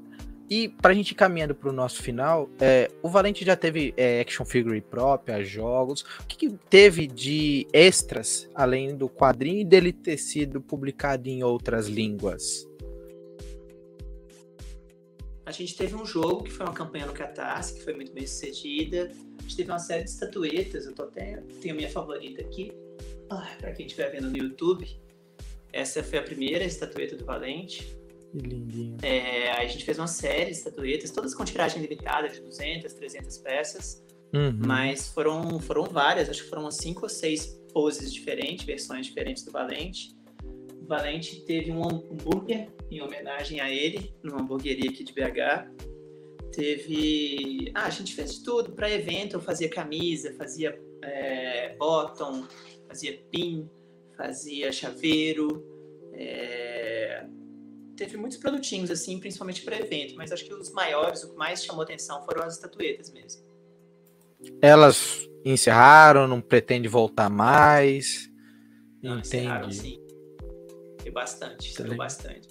[0.48, 4.44] E pra gente ir caminhando pro nosso final, é, o Valente já teve é, action
[4.44, 6.02] figure própria, jogos.
[6.20, 11.42] O que, que, teve de extras, além do quadrinho e dele ter sido publicado em
[11.42, 12.66] outras línguas?
[15.46, 18.26] A gente teve um jogo que foi uma campanha no Catarse, que foi muito bem
[18.26, 19.12] sucedida.
[19.38, 22.72] A gente teve uma série de estatuetas, eu tô até, tenho a minha favorita aqui.
[23.30, 24.86] Ah, para quem estiver vendo no YouTube,
[25.72, 27.96] essa foi a primeira estatueta do Valente.
[28.32, 28.96] Que lindinho.
[29.02, 33.38] É, a gente fez uma série de estatuetas, todas com tiragem limitada de 200, 300
[33.38, 34.04] peças.
[34.32, 34.60] Uhum.
[34.66, 39.52] Mas foram, foram várias, acho que foram 5 ou 6 poses diferentes, versões diferentes do
[39.52, 40.16] Valente.
[40.86, 45.70] Valente teve um hambúrguer em homenagem a ele, numa hamburgueria aqui de BH.
[46.52, 47.72] Teve.
[47.74, 48.72] Ah, a gente fez de tudo.
[48.72, 52.46] Para evento, eu fazia camisa, fazia é, bottom,
[52.86, 53.68] fazia pin,
[54.16, 55.66] fazia chaveiro.
[56.12, 57.26] É...
[57.96, 61.64] Teve muitos produtinhos, assim, principalmente para evento, mas acho que os maiores, o que mais
[61.64, 63.42] chamou atenção foram as estatuetas mesmo.
[64.60, 68.28] Elas encerraram, não pretende voltar mais.
[69.02, 69.74] Não, Entendi.
[69.74, 70.04] Sim
[71.14, 72.48] bastante, estudou bastante.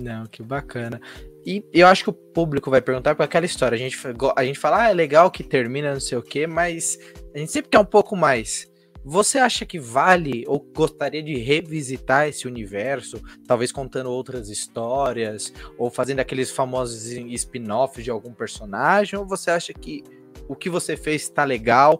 [0.00, 1.00] Não, que bacana.
[1.44, 3.76] E eu acho que o público vai perguntar por aquela história.
[3.76, 3.96] A gente,
[4.36, 6.98] a gente fala, ah, é legal que termina, não sei o quê, mas
[7.34, 8.70] a gente sempre quer um pouco mais.
[9.02, 15.90] Você acha que vale ou gostaria de revisitar esse universo, talvez contando outras histórias ou
[15.90, 19.18] fazendo aqueles famosos spin-offs de algum personagem?
[19.18, 20.04] Ou você acha que
[20.46, 21.98] o que você fez está legal?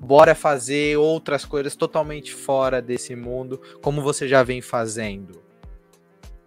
[0.00, 5.47] Bora fazer outras coisas totalmente fora desse mundo, como você já vem fazendo?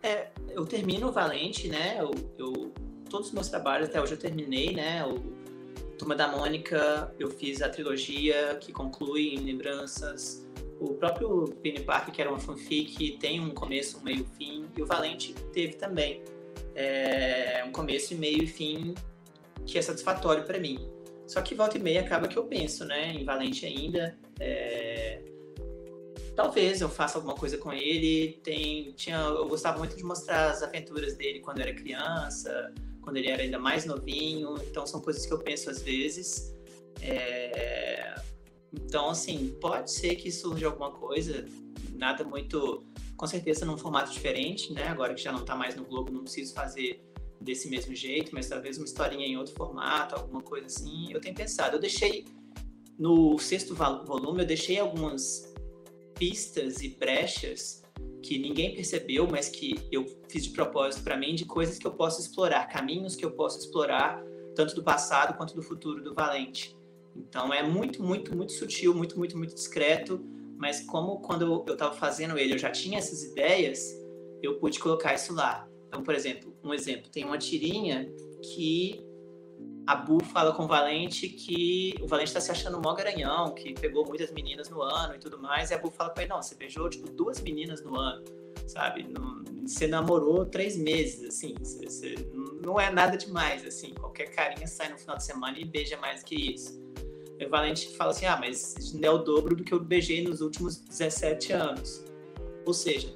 [0.03, 1.97] É, eu termino o Valente, né?
[1.99, 2.73] Eu, eu,
[3.09, 5.05] todos os meus trabalhos até hoje eu terminei, né?
[5.05, 5.19] O
[5.97, 10.47] Turma da Mônica, eu fiz a trilogia que conclui em Lembranças.
[10.79, 14.65] O próprio Penny Park, que era uma fanfic, tem um começo, um meio fim.
[14.75, 16.23] E o Valente teve também
[16.73, 18.95] é, um começo, meio e fim
[19.65, 20.89] que é satisfatório para mim.
[21.27, 24.17] Só que volta e meia acaba que eu penso, né, em Valente ainda.
[24.39, 25.21] É...
[26.35, 28.39] Talvez eu faça alguma coisa com ele.
[28.43, 33.29] Tem, tinha, eu gostava muito de mostrar as aventuras dele quando era criança quando ele
[33.29, 34.55] era ainda mais novinho.
[34.63, 36.55] Então são coisas que eu penso às vezes.
[37.01, 38.15] É...
[38.71, 41.45] Então, assim, pode ser que surja alguma coisa,
[41.93, 42.85] nada muito.
[43.17, 44.87] Com certeza num formato diferente, né?
[44.87, 47.03] Agora que já não está mais no Globo, não preciso fazer
[47.39, 51.11] desse mesmo jeito, mas talvez uma historinha em outro formato, alguma coisa assim.
[51.11, 51.75] Eu tenho pensado.
[51.75, 52.25] Eu deixei.
[52.97, 55.50] No sexto volume, eu deixei algumas
[56.21, 57.81] pistas e brechas
[58.21, 61.93] que ninguém percebeu, mas que eu fiz de propósito para mim, de coisas que eu
[61.93, 64.23] posso explorar, caminhos que eu posso explorar,
[64.55, 66.77] tanto do passado quanto do futuro do Valente.
[67.15, 70.23] Então é muito, muito, muito sutil, muito, muito, muito discreto,
[70.59, 73.91] mas como quando eu estava fazendo ele eu já tinha essas ideias,
[74.43, 75.67] eu pude colocar isso lá.
[75.87, 78.07] Então, por exemplo, um exemplo, tem uma tirinha
[78.43, 79.03] que
[79.87, 83.73] a Bu fala com o Valente que o Valente tá se achando mó garanhão, que
[83.73, 86.41] pegou muitas meninas no ano e tudo mais, e a Bu fala pra ele, não,
[86.41, 88.23] você beijou, tipo, duas meninas no ano,
[88.67, 89.03] sabe?
[89.03, 92.15] Não, você namorou três meses, assim, você, você,
[92.63, 96.23] não é nada demais, assim, qualquer carinha sai no final de semana e beija mais
[96.23, 96.79] que isso.
[97.39, 100.41] E o Valente fala assim, ah, mas é o dobro do que eu beijei nos
[100.41, 102.05] últimos 17 anos.
[102.65, 103.11] Ou seja,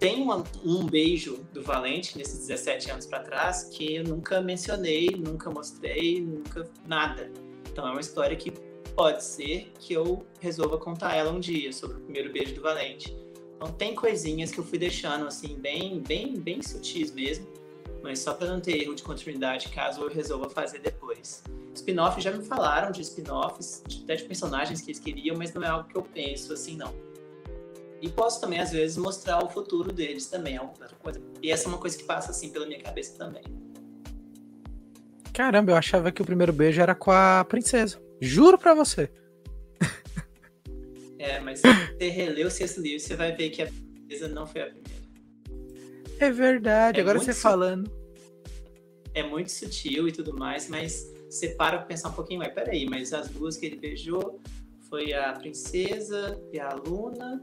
[0.00, 5.10] tem uma, um beijo do Valente nesses 17 anos para trás que eu nunca mencionei,
[5.10, 7.30] nunca mostrei, nunca nada.
[7.70, 8.50] Então é uma história que
[8.96, 13.14] pode ser que eu resolva contar ela um dia sobre o primeiro beijo do Valente.
[13.56, 17.46] Então tem coisinhas que eu fui deixando assim bem, bem, bem sutis mesmo,
[18.02, 21.44] mas só para não ter erro de continuidade caso eu resolva fazer depois.
[21.74, 25.68] Spin-off já me falaram de spin-offs, até de personagens que eles queriam, mas não é
[25.68, 27.09] algo que eu penso assim não.
[28.00, 31.20] E posso também, às vezes, mostrar o futuro deles também, é outra coisa.
[31.42, 33.42] E essa é uma coisa que passa, assim, pela minha cabeça também.
[35.32, 38.00] Caramba, eu achava que o primeiro beijo era com a princesa.
[38.20, 39.10] Juro pra você.
[41.18, 44.46] É, mas se você reler o sexto livro, você vai ver que a princesa não
[44.46, 44.90] foi a primeira.
[46.18, 47.92] É verdade, é agora você falando.
[49.12, 52.54] É muito sutil e tudo mais, mas você para pra pensar um pouquinho mais.
[52.54, 54.40] Peraí, mas as duas que ele beijou
[54.88, 57.42] foi a princesa e a Luna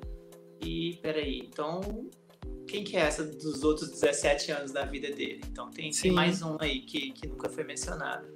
[0.62, 2.10] e peraí, então
[2.68, 5.42] quem que é essa dos outros 17 anos da vida dele?
[5.52, 8.28] Então tem, tem mais um aí que, que nunca foi mencionado.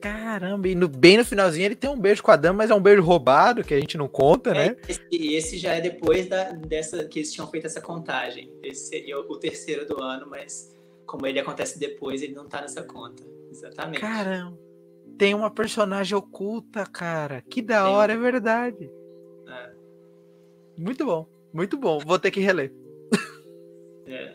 [0.00, 2.74] Caramba, e no, bem no finalzinho ele tem um beijo com a dama, mas é
[2.74, 4.76] um beijo roubado, que a gente não conta, é, né?
[4.88, 8.52] Esse, esse já é depois da, dessa que eles tinham feito essa contagem.
[8.62, 10.72] Esse seria o, o terceiro do ano, mas
[11.04, 13.24] como ele acontece depois, ele não tá nessa conta.
[13.50, 14.00] Exatamente.
[14.00, 14.56] Caramba,
[15.18, 17.42] tem uma personagem oculta, cara.
[17.50, 18.90] Que da tem hora, é verdade.
[19.48, 19.72] É.
[20.76, 21.26] Muito bom.
[21.58, 22.72] Muito bom, vou ter que reler.
[24.06, 24.32] É.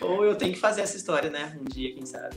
[0.00, 1.56] Ou eu tenho que fazer essa história, né?
[1.60, 2.34] Um dia, quem sabe.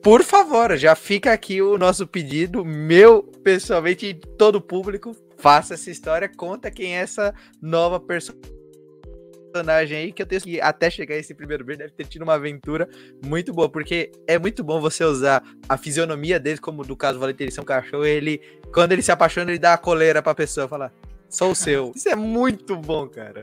[0.00, 5.74] Por favor, já fica aqui o nosso pedido, meu pessoalmente e todo o público, faça
[5.74, 11.16] essa história, conta quem é essa nova personagem aí, que eu tenho que até chegar
[11.16, 12.88] esse primeiro beijo deve ter tido uma aventura
[13.26, 17.50] muito boa, porque é muito bom você usar a fisionomia dele, como caso do Valentim,
[17.50, 18.40] ser um cachorro, ele,
[18.72, 20.92] quando ele se apaixona, ele dá a coleira pra pessoa, falar,
[21.28, 21.92] só o seu.
[21.96, 23.42] Isso é muito bom, cara.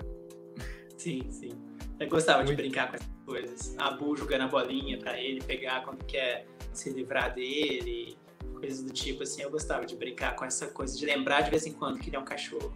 [0.98, 1.52] Sim, sim.
[2.00, 2.50] Eu gostava muito.
[2.50, 3.76] de brincar com essas coisas.
[3.78, 8.18] A Bu jogando a bolinha pra ele pegar quando quer se livrar dele,
[8.60, 9.42] coisas do tipo assim.
[9.42, 12.16] Eu gostava de brincar com essa coisa, de lembrar de vez em quando que ele
[12.16, 12.74] é um cachorro.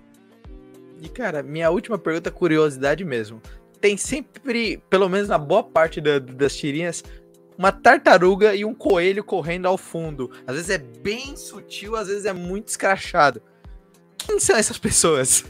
[1.01, 3.41] E, cara, minha última pergunta, curiosidade mesmo.
[3.79, 7.03] Tem sempre, pelo menos na boa parte da, das tirinhas,
[7.57, 10.31] uma tartaruga e um coelho correndo ao fundo.
[10.45, 13.41] Às vezes é bem sutil, às vezes é muito escrachado.
[14.25, 15.43] Quem são essas pessoas?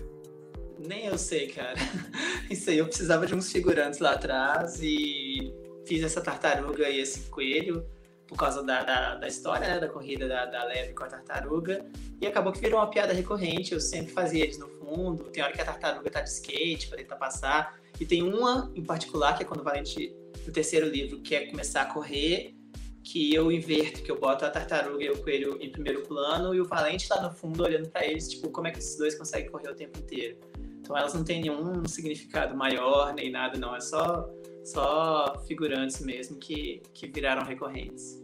[0.79, 1.75] Nem eu sei, cara.
[2.49, 5.53] Isso aí, eu precisava de uns figurantes lá atrás e
[5.85, 7.85] fiz essa tartaruga e esse coelho
[8.27, 11.83] por causa da, da, da história, né, da corrida da, da leve com a tartaruga.
[12.21, 13.73] E acabou que virou uma piada recorrente.
[13.73, 15.23] Eu sempre fazia eles no fundo.
[15.25, 17.79] Tem hora que a tartaruga tá de skate para tentar passar.
[17.99, 20.15] E tem uma em particular, que é quando o Valente,
[20.45, 22.55] no terceiro livro, quer começar a correr
[23.03, 26.61] que eu inverto, que eu boto a tartaruga e o coelho em primeiro plano e
[26.61, 29.49] o valente lá no fundo olhando para eles, tipo, como é que esses dois conseguem
[29.49, 30.37] correr o tempo inteiro.
[30.79, 33.75] Então elas não têm nenhum significado maior nem nada, não.
[33.75, 34.27] É só,
[34.63, 38.19] só figurantes mesmo que, que viraram recorrentes.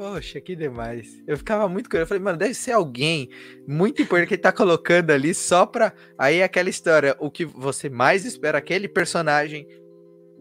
[0.00, 1.22] Poxa, que demais.
[1.26, 2.04] Eu ficava muito curioso.
[2.04, 3.28] Eu falei, mano, deve ser alguém
[3.68, 5.92] muito importante que ele tá colocando ali só pra.
[6.16, 9.68] Aí é aquela história, o que você mais espera, aquele personagem,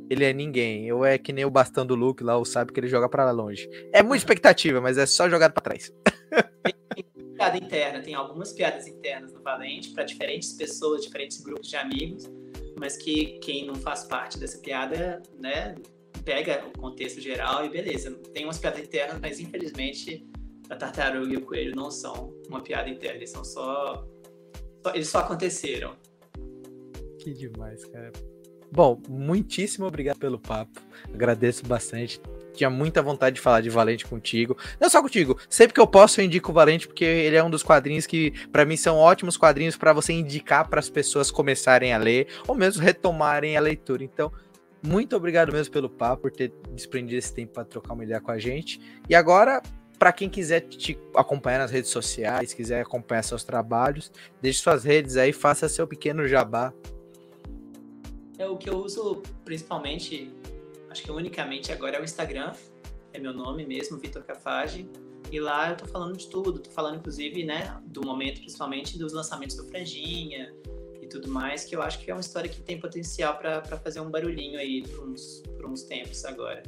[0.10, 0.92] ele é ninguém.
[0.92, 3.30] Ou é que nem o bastão do Luke lá, o sabe que ele joga pra
[3.32, 3.70] longe.
[3.94, 5.94] É muita expectativa, mas é só jogado pra trás.
[6.96, 7.06] Tem
[7.36, 12.30] piada interna, tem algumas piadas internas no Valente para diferentes pessoas, diferentes grupos de amigos,
[12.78, 15.76] mas que quem não faz parte dessa piada, né,
[16.26, 18.12] pega o contexto geral e beleza.
[18.34, 20.28] Tem umas piadas internas, mas infelizmente
[20.70, 24.06] a tartaruga e o coelho não são uma piada interna, eles são só.
[24.86, 25.96] só eles só aconteceram.
[27.20, 28.12] Que demais, cara.
[28.72, 30.82] Bom, muitíssimo obrigado pelo papo.
[31.14, 32.22] Agradeço bastante.
[32.54, 34.58] Tinha muita vontade de falar de Valente contigo.
[34.80, 37.50] Não só contigo, sempre que eu posso eu indico o Valente porque ele é um
[37.50, 41.94] dos quadrinhos que para mim são ótimos quadrinhos para você indicar para as pessoas começarem
[41.94, 44.04] a ler ou mesmo retomarem a leitura.
[44.04, 44.32] Então,
[44.82, 48.32] muito obrigado mesmo pelo papo, por ter desprendido esse tempo para trocar uma ideia com
[48.32, 48.80] a gente.
[49.10, 49.62] E agora,
[49.98, 54.12] para quem quiser te acompanhar nas redes sociais, quiser acompanhar seus trabalhos,
[54.42, 56.74] deixe suas redes aí, faça seu pequeno jabá.
[58.40, 60.32] É o que eu uso principalmente,
[60.90, 62.54] acho que unicamente agora é o Instagram,
[63.14, 64.90] é meu nome mesmo, Vitor Cafage.
[65.32, 69.14] E lá eu tô falando de tudo, tô falando inclusive, né, do momento principalmente dos
[69.14, 70.52] lançamentos do Franjinha,
[71.10, 74.10] tudo mais, que eu acho que é uma história que tem potencial para fazer um
[74.10, 76.64] barulhinho aí por uns, por uns tempos agora.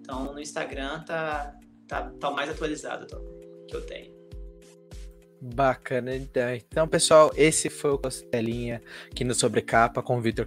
[0.00, 1.58] Então no Instagram tá,
[1.88, 3.06] tá, tá o mais atualizado
[3.66, 4.15] que eu tenho.
[5.54, 6.54] Bacana, então.
[6.54, 10.44] Então, pessoal, esse foi o Costelinha aqui no Sobrecapa com o Vitor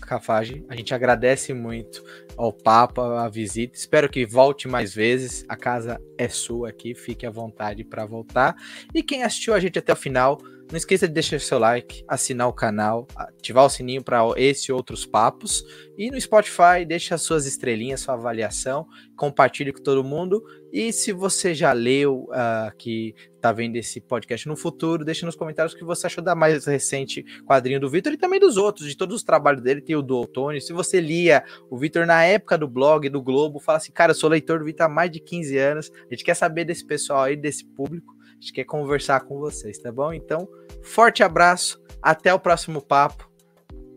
[0.00, 0.64] Cafage.
[0.68, 2.04] A gente agradece muito
[2.36, 3.74] ao Papa, a visita.
[3.74, 5.44] Espero que volte mais vezes.
[5.48, 8.54] A casa é sua aqui, fique à vontade para voltar.
[8.94, 10.38] E quem assistiu a gente até o final,
[10.70, 14.72] não esqueça de deixar seu like, assinar o canal, ativar o sininho para esse e
[14.72, 15.62] outros papos.
[15.96, 18.86] E no Spotify, deixa suas estrelinhas, sua avaliação,
[19.16, 20.42] compartilhe com todo mundo.
[20.72, 25.36] E se você já leu, uh, que está vendo esse podcast no futuro, deixa nos
[25.36, 28.88] comentários o que você achou da mais recente quadrinho do Vitor e também dos outros,
[28.88, 29.82] de todos os trabalhos dele.
[29.82, 30.60] Tem o do Outono.
[30.60, 34.16] Se você lia o Vitor na época do blog, do Globo, fala assim, cara, eu
[34.16, 35.90] sou leitor do Vitor há mais de 15 anos.
[36.10, 39.90] A gente quer saber desse pessoal aí, desse público gente quer conversar com vocês, tá
[39.90, 40.12] bom?
[40.12, 40.46] Então,
[40.82, 43.30] forte abraço, até o próximo papo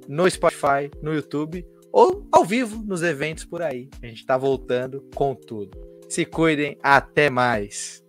[0.07, 3.89] no Spotify, no YouTube ou ao vivo nos eventos por aí.
[4.01, 5.77] A gente tá voltando com tudo.
[6.07, 8.03] Se cuidem, até mais.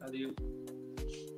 [0.00, 0.34] Valeu.